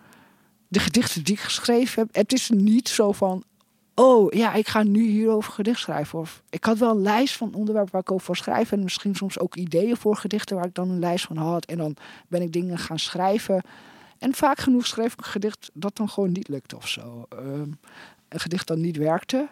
de 0.68 0.78
gedichten 0.78 1.24
die 1.24 1.34
ik 1.34 1.40
geschreven 1.40 2.02
heb. 2.02 2.14
Het 2.14 2.32
is 2.32 2.50
niet 2.50 2.88
zo 2.88 3.12
van, 3.12 3.44
oh 4.00 4.32
ja, 4.32 4.54
ik 4.54 4.68
ga 4.68 4.82
nu 4.82 5.06
hierover 5.08 5.52
gedicht 5.52 5.80
schrijven. 5.80 6.18
Of 6.18 6.42
ik 6.50 6.64
had 6.64 6.78
wel 6.78 6.90
een 6.90 7.02
lijst 7.02 7.36
van 7.36 7.54
onderwerpen 7.54 7.92
waar 7.92 8.00
ik 8.00 8.12
over 8.12 8.26
wil 8.26 8.34
schrijven. 8.34 8.76
En 8.76 8.82
misschien 8.82 9.14
soms 9.14 9.38
ook 9.38 9.56
ideeën 9.56 9.96
voor 9.96 10.16
gedichten 10.16 10.56
waar 10.56 10.66
ik 10.66 10.74
dan 10.74 10.90
een 10.90 10.98
lijst 10.98 11.24
van 11.24 11.36
had. 11.36 11.64
En 11.64 11.76
dan 11.76 11.96
ben 12.28 12.42
ik 12.42 12.52
dingen 12.52 12.78
gaan 12.78 12.98
schrijven. 12.98 13.62
En 14.18 14.34
vaak 14.34 14.58
genoeg 14.58 14.86
schreef 14.86 15.12
ik 15.12 15.18
een 15.18 15.24
gedicht 15.24 15.70
dat 15.72 15.96
dan 15.96 16.08
gewoon 16.08 16.32
niet 16.32 16.48
lukte 16.48 16.76
of 16.76 16.88
zo. 16.88 17.26
Ehm, 17.28 17.70
een 18.28 18.40
gedicht 18.40 18.66
dat 18.66 18.78
niet 18.78 18.96
werkte. 18.96 19.48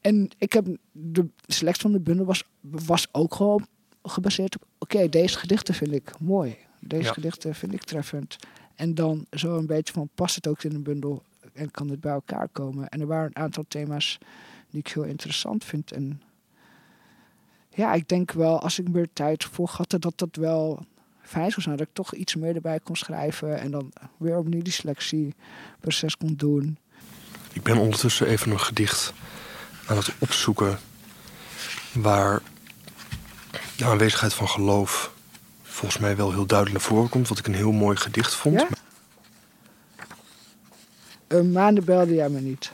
En 0.00 0.30
ik 0.38 0.52
heb 0.52 0.66
de 0.92 1.28
selectie 1.46 1.82
van 1.82 1.92
de 1.92 2.00
bundel 2.00 2.26
was, 2.26 2.44
was 2.60 3.08
ook 3.12 3.34
gewoon 3.34 3.66
gebaseerd 4.02 4.56
op... 4.56 4.62
Oké, 4.78 5.08
deze 5.08 5.38
gedichten 5.38 5.74
vind 5.74 5.92
ik 5.92 6.20
mooi. 6.20 6.56
Deze 6.80 7.02
Ja. 7.04 7.12
gedichten 7.12 7.54
vind 7.54 7.72
ik 7.74 7.82
treffend. 7.84 8.36
En 8.74 8.94
dan 8.94 9.26
zo 9.30 9.56
een 9.56 9.66
beetje 9.66 9.92
van, 9.92 10.08
past 10.14 10.34
het 10.34 10.46
ook 10.46 10.62
in 10.62 10.74
een 10.74 10.82
bundel 10.82 11.22
en 11.58 11.70
kan 11.70 11.88
het 11.88 12.00
bij 12.00 12.12
elkaar 12.12 12.48
komen? 12.48 12.88
En 12.88 13.00
er 13.00 13.06
waren 13.06 13.26
een 13.26 13.42
aantal 13.42 13.64
thema's 13.68 14.18
die 14.70 14.80
ik 14.80 14.88
heel 14.88 15.02
interessant 15.02 15.64
vind. 15.64 15.92
En 15.92 16.22
ja, 17.68 17.92
ik 17.92 18.08
denk 18.08 18.32
wel, 18.32 18.60
als 18.60 18.78
ik 18.78 18.88
meer 18.88 19.08
tijd 19.12 19.44
voor 19.44 19.68
had, 19.68 19.90
dat 19.90 20.12
dat 20.16 20.36
wel 20.36 20.86
fijn 21.22 21.50
zou 21.50 21.62
zijn. 21.62 21.76
Dat 21.76 21.86
ik 21.86 21.94
toch 21.94 22.14
iets 22.14 22.34
meer 22.34 22.54
erbij 22.54 22.80
kon 22.80 22.96
schrijven. 22.96 23.60
En 23.60 23.70
dan 23.70 23.92
weer 24.16 24.38
opnieuw 24.38 24.62
die 24.62 24.72
selectieproces 24.72 26.16
kon 26.16 26.34
doen. 26.36 26.78
ik 27.52 27.62
ben 27.62 27.76
ondertussen 27.78 28.26
even 28.26 28.50
een 28.50 28.60
gedicht 28.60 29.12
aan 29.86 29.96
het 29.96 30.12
opzoeken 30.18 30.78
waar 31.92 32.42
de 33.76 33.84
aanwezigheid 33.84 34.34
van 34.34 34.48
geloof 34.48 35.12
volgens 35.62 36.00
mij 36.00 36.16
wel 36.16 36.30
heel 36.30 36.46
duidelijk 36.46 36.78
naar 36.78 36.88
voren 36.88 37.08
komt. 37.08 37.28
Wat 37.28 37.38
ik 37.38 37.46
een 37.46 37.54
heel 37.54 37.72
mooi 37.72 37.96
gedicht 37.96 38.34
vond. 38.34 38.60
Ja? 38.60 38.68
Maanden 41.52 41.84
belde 41.84 42.14
jij 42.14 42.28
me 42.28 42.40
niet. 42.40 42.72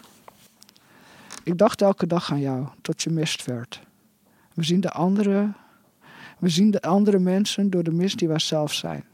Ik 1.43 1.59
dacht 1.59 1.83
elke 1.83 2.07
dag 2.07 2.33
aan 2.33 2.41
jou, 2.41 2.67
tot 2.83 3.03
je 3.03 3.11
mist 3.11 3.45
werd. 3.45 3.81
We 4.55 4.63
zien 4.65 4.81
de 4.81 4.91
andere, 4.91 5.53
we 6.39 6.49
zien 6.49 6.71
de 6.71 6.83
andere 6.83 7.19
mensen 7.19 7.71
door 7.71 7.83
de 7.83 7.93
mist 7.93 8.19
die 8.19 8.29
wij 8.29 8.39
zelf 8.39 8.73
zijn. 8.73 9.05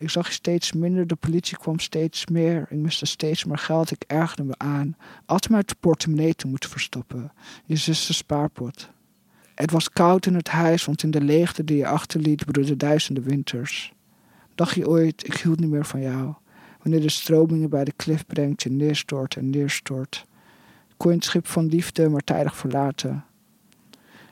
Ik 0.00 0.10
zag 0.10 0.26
je 0.26 0.32
steeds 0.32 0.72
minder, 0.72 1.06
de 1.06 1.16
politie 1.16 1.56
kwam 1.56 1.78
steeds 1.78 2.26
meer. 2.26 2.66
Ik 2.68 2.78
miste 2.78 3.06
steeds 3.06 3.44
meer 3.44 3.58
geld, 3.58 3.90
ik 3.90 4.04
ergerde 4.06 4.44
me 4.44 4.54
aan. 4.56 4.96
Altijd 5.26 5.50
maar 5.50 5.60
het 5.60 5.80
portemonnee 5.80 6.34
te 6.34 6.46
moeten 6.46 6.70
verstoppen. 6.70 7.32
Je 7.64 7.76
zuster 7.76 8.14
spaarpot. 8.14 8.90
Het 9.54 9.70
was 9.70 9.90
koud 9.90 10.26
in 10.26 10.34
het 10.34 10.48
huis, 10.48 10.84
want 10.84 11.02
in 11.02 11.10
de 11.10 11.20
leegte 11.20 11.64
die 11.64 11.76
je 11.76 11.86
achterliet 11.86 12.44
broedden 12.44 12.78
duizenden 12.78 13.22
winters. 13.22 13.92
Dacht 14.54 14.74
je 14.74 14.88
ooit, 14.88 15.26
ik 15.26 15.34
hield 15.34 15.60
niet 15.60 15.70
meer 15.70 15.86
van 15.86 16.00
jou. 16.00 16.34
Wanneer 16.82 17.00
de 17.00 17.10
stromingen 17.10 17.70
bij 17.70 17.84
de 17.84 17.92
klif 17.92 18.26
brengt, 18.26 18.62
je 18.62 18.70
neerstort 18.70 19.36
en 19.36 19.50
neerstort. 19.50 20.26
Kon 20.96 21.12
je 21.12 21.24
schip 21.24 21.46
van 21.46 21.66
liefde 21.66 22.08
maar 22.08 22.24
tijdig 22.24 22.56
verlaten. 22.56 23.24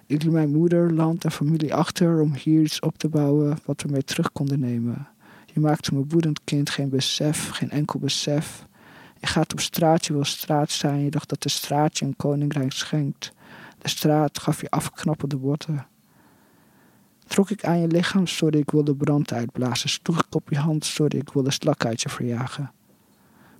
Ik 0.06 0.22
liet 0.22 0.32
mijn 0.32 0.50
moeder, 0.50 0.92
land 0.92 1.24
en 1.24 1.30
familie 1.30 1.74
achter 1.74 2.20
om 2.20 2.34
hier 2.34 2.62
iets 2.62 2.80
op 2.80 2.98
te 2.98 3.08
bouwen 3.08 3.58
wat 3.64 3.82
we 3.82 3.88
mee 3.88 4.04
terug 4.04 4.32
konden 4.32 4.61
nemen. 4.61 5.08
Je 5.54 5.61
maakte 5.61 5.94
me 5.94 6.04
woedend 6.08 6.40
kind, 6.44 6.70
geen 6.70 6.88
besef, 6.88 7.48
geen 7.48 7.70
enkel 7.70 7.98
besef. 7.98 8.66
Je 9.20 9.26
gaat 9.26 9.52
op 9.52 9.61
straat, 9.61 10.06
je 10.06 10.12
wil 10.12 10.24
straat 10.24 10.70
zijn. 10.70 11.00
Je 11.00 11.11
dacht 11.11 11.28
dat 11.28 11.42
de 11.42 11.48
straat 11.48 11.98
je 11.98 12.04
een 12.04 12.16
koninkrijk 12.16 12.72
schenkt. 12.72 13.32
De 13.78 13.88
straat 13.88 14.38
gaf 14.38 14.61
je 14.61 14.70
afknappende 14.70 15.37
botten. 15.37 15.87
Trok 17.29 17.51
ik 17.51 17.64
aan 17.64 17.81
je 17.81 17.87
lichaam, 17.87 18.27
sorry, 18.27 18.59
ik 18.59 18.71
wilde 18.71 18.95
brand 18.95 19.33
uitblazen. 19.33 19.88
Sloeg 19.88 20.19
ik 20.19 20.35
op 20.35 20.49
je 20.51 20.59
hand, 20.59 20.85
sorry, 20.85 21.19
ik 21.19 21.33
wilde 21.33 21.51
slak 21.51 21.85
uit 21.85 22.03
je 22.03 22.09
verjagen. 22.09 22.73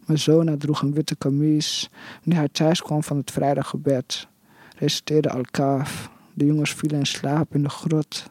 Mijn 0.07 0.19
zoon 0.19 0.59
droeg 0.59 0.83
een 0.83 0.93
witte 0.93 1.17
kamies. 1.17 1.91
Wanneer 2.19 2.39
hij 2.39 2.49
thuis 2.49 2.83
kwam 2.83 3.03
van 3.03 3.17
het 3.17 3.31
vrijdaggebed, 3.31 4.29
reciteerde 4.77 5.31
Al-Kaaf. 5.31 6.11
De 6.35 6.47
jongens 6.47 6.75
vielen 6.75 6.99
in 6.99 7.07
slaap 7.07 7.55
in 7.55 7.63
de 7.63 7.69
grot. 7.69 8.31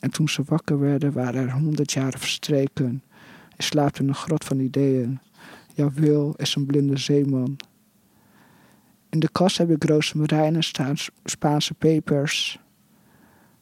En 0.00 0.10
toen 0.10 0.28
ze 0.28 0.42
wakker 0.46 0.78
werden, 0.78 1.12
waren 1.12 1.42
er 1.42 1.52
honderd 1.52 1.92
jaren 1.92 2.18
verstreken. 2.18 3.02
Je 3.56 3.62
slaapt 3.62 3.98
in 3.98 4.08
een 4.08 4.14
grot 4.14 4.44
van 4.44 4.58
ideeën. 4.58 5.20
Jouw 5.74 5.90
wil 5.94 6.34
is 6.36 6.54
een 6.54 6.66
blinde 6.66 6.96
zeeman. 6.96 7.56
In 9.10 9.20
de 9.20 9.28
kast 9.32 9.58
heb 9.58 9.70
ik 9.70 9.84
rozemarijn 9.84 10.62
staan 10.62 10.94
Spaanse 11.24 11.74
pepers. 11.74 12.58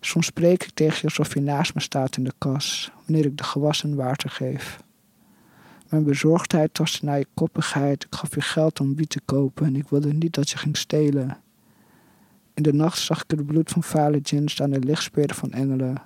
Soms 0.00 0.26
spreek 0.26 0.62
ik 0.62 0.70
tegen 0.74 0.96
je 0.96 1.04
alsof 1.04 1.34
je 1.34 1.40
naast 1.40 1.74
me 1.74 1.80
staat 1.80 2.16
in 2.16 2.24
de 2.24 2.32
kas, 2.38 2.90
wanneer 3.06 3.24
ik 3.24 3.36
de 3.36 3.44
gewassen 3.44 3.94
water 3.94 4.30
geef. 4.30 4.82
Mijn 5.88 6.04
bezorgdheid 6.04 6.74
tastte 6.74 7.04
naar 7.04 7.18
je 7.18 7.26
koppigheid. 7.34 8.04
Ik 8.04 8.14
gaf 8.14 8.34
je 8.34 8.40
geld 8.40 8.80
om 8.80 8.96
wiet 8.96 9.10
te 9.10 9.20
kopen 9.24 9.66
en 9.66 9.76
ik 9.76 9.88
wilde 9.88 10.12
niet 10.12 10.34
dat 10.34 10.50
je 10.50 10.58
ging 10.58 10.76
stelen. 10.76 11.38
In 12.54 12.62
de 12.62 12.72
nacht 12.72 12.98
zag 12.98 13.22
ik 13.22 13.30
het 13.30 13.46
bloed 13.46 13.70
van 13.70 13.82
vale 13.82 14.20
gins 14.22 14.62
aan 14.62 14.70
de 14.70 14.78
lichtsperen 14.78 15.36
van 15.36 15.52
engelen. 15.52 16.02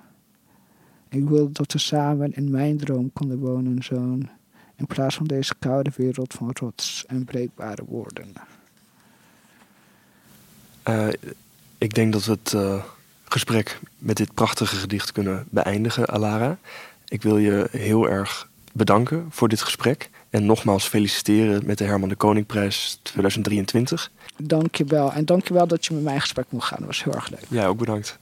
Ik 1.09 1.27
wilde 1.27 1.51
dat 1.51 1.73
we 1.73 1.79
samen 1.79 2.33
in 2.33 2.51
mijn 2.51 2.77
droom 2.77 3.13
konden 3.13 3.39
wonen, 3.39 3.83
zoon. 3.83 4.29
In 4.75 4.85
plaats 4.85 5.15
van 5.15 5.25
deze 5.25 5.55
koude 5.59 5.91
wereld 5.95 6.33
van 6.33 6.49
rots 6.53 7.05
en 7.05 7.25
breekbare 7.25 7.83
woorden. 7.85 8.33
Eh, 10.83 11.07
ik 11.77 11.93
denk 11.93 12.13
dat 12.13 12.25
het 12.25 12.53
eh, 12.53 12.83
gesprek 13.25 13.79
met 13.97 14.17
dit 14.17 14.33
prachtige 14.33 14.75
gedicht 14.75 15.11
kunnen 15.11 15.47
beëindigen, 15.49 16.07
Alara. 16.09 16.57
Ik 17.07 17.21
wil 17.21 17.37
je 17.37 17.67
heel 17.71 18.09
erg 18.09 18.49
bedanken 18.73 19.27
voor 19.29 19.49
dit 19.49 19.61
gesprek. 19.61 20.09
En 20.29 20.45
nogmaals 20.45 20.87
feliciteren 20.87 21.65
met 21.65 21.77
de 21.77 21.83
Herman 21.83 22.09
de 22.09 22.15
Koningprijs 22.15 22.99
2023. 23.01 24.11
Dank 24.37 24.75
je 24.75 24.85
wel. 24.85 25.11
En 25.11 25.25
dank 25.25 25.47
je 25.47 25.53
wel 25.53 25.67
dat 25.67 25.85
je 25.85 25.93
met 25.93 26.03
mij 26.03 26.13
in 26.13 26.21
gesprek 26.21 26.45
mocht 26.49 26.67
gaan. 26.67 26.77
Dat 26.77 26.87
was 26.87 27.03
heel 27.03 27.13
erg 27.13 27.29
leuk. 27.29 27.45
Jij 27.47 27.67
ook 27.67 27.77
bedankt. 27.77 28.19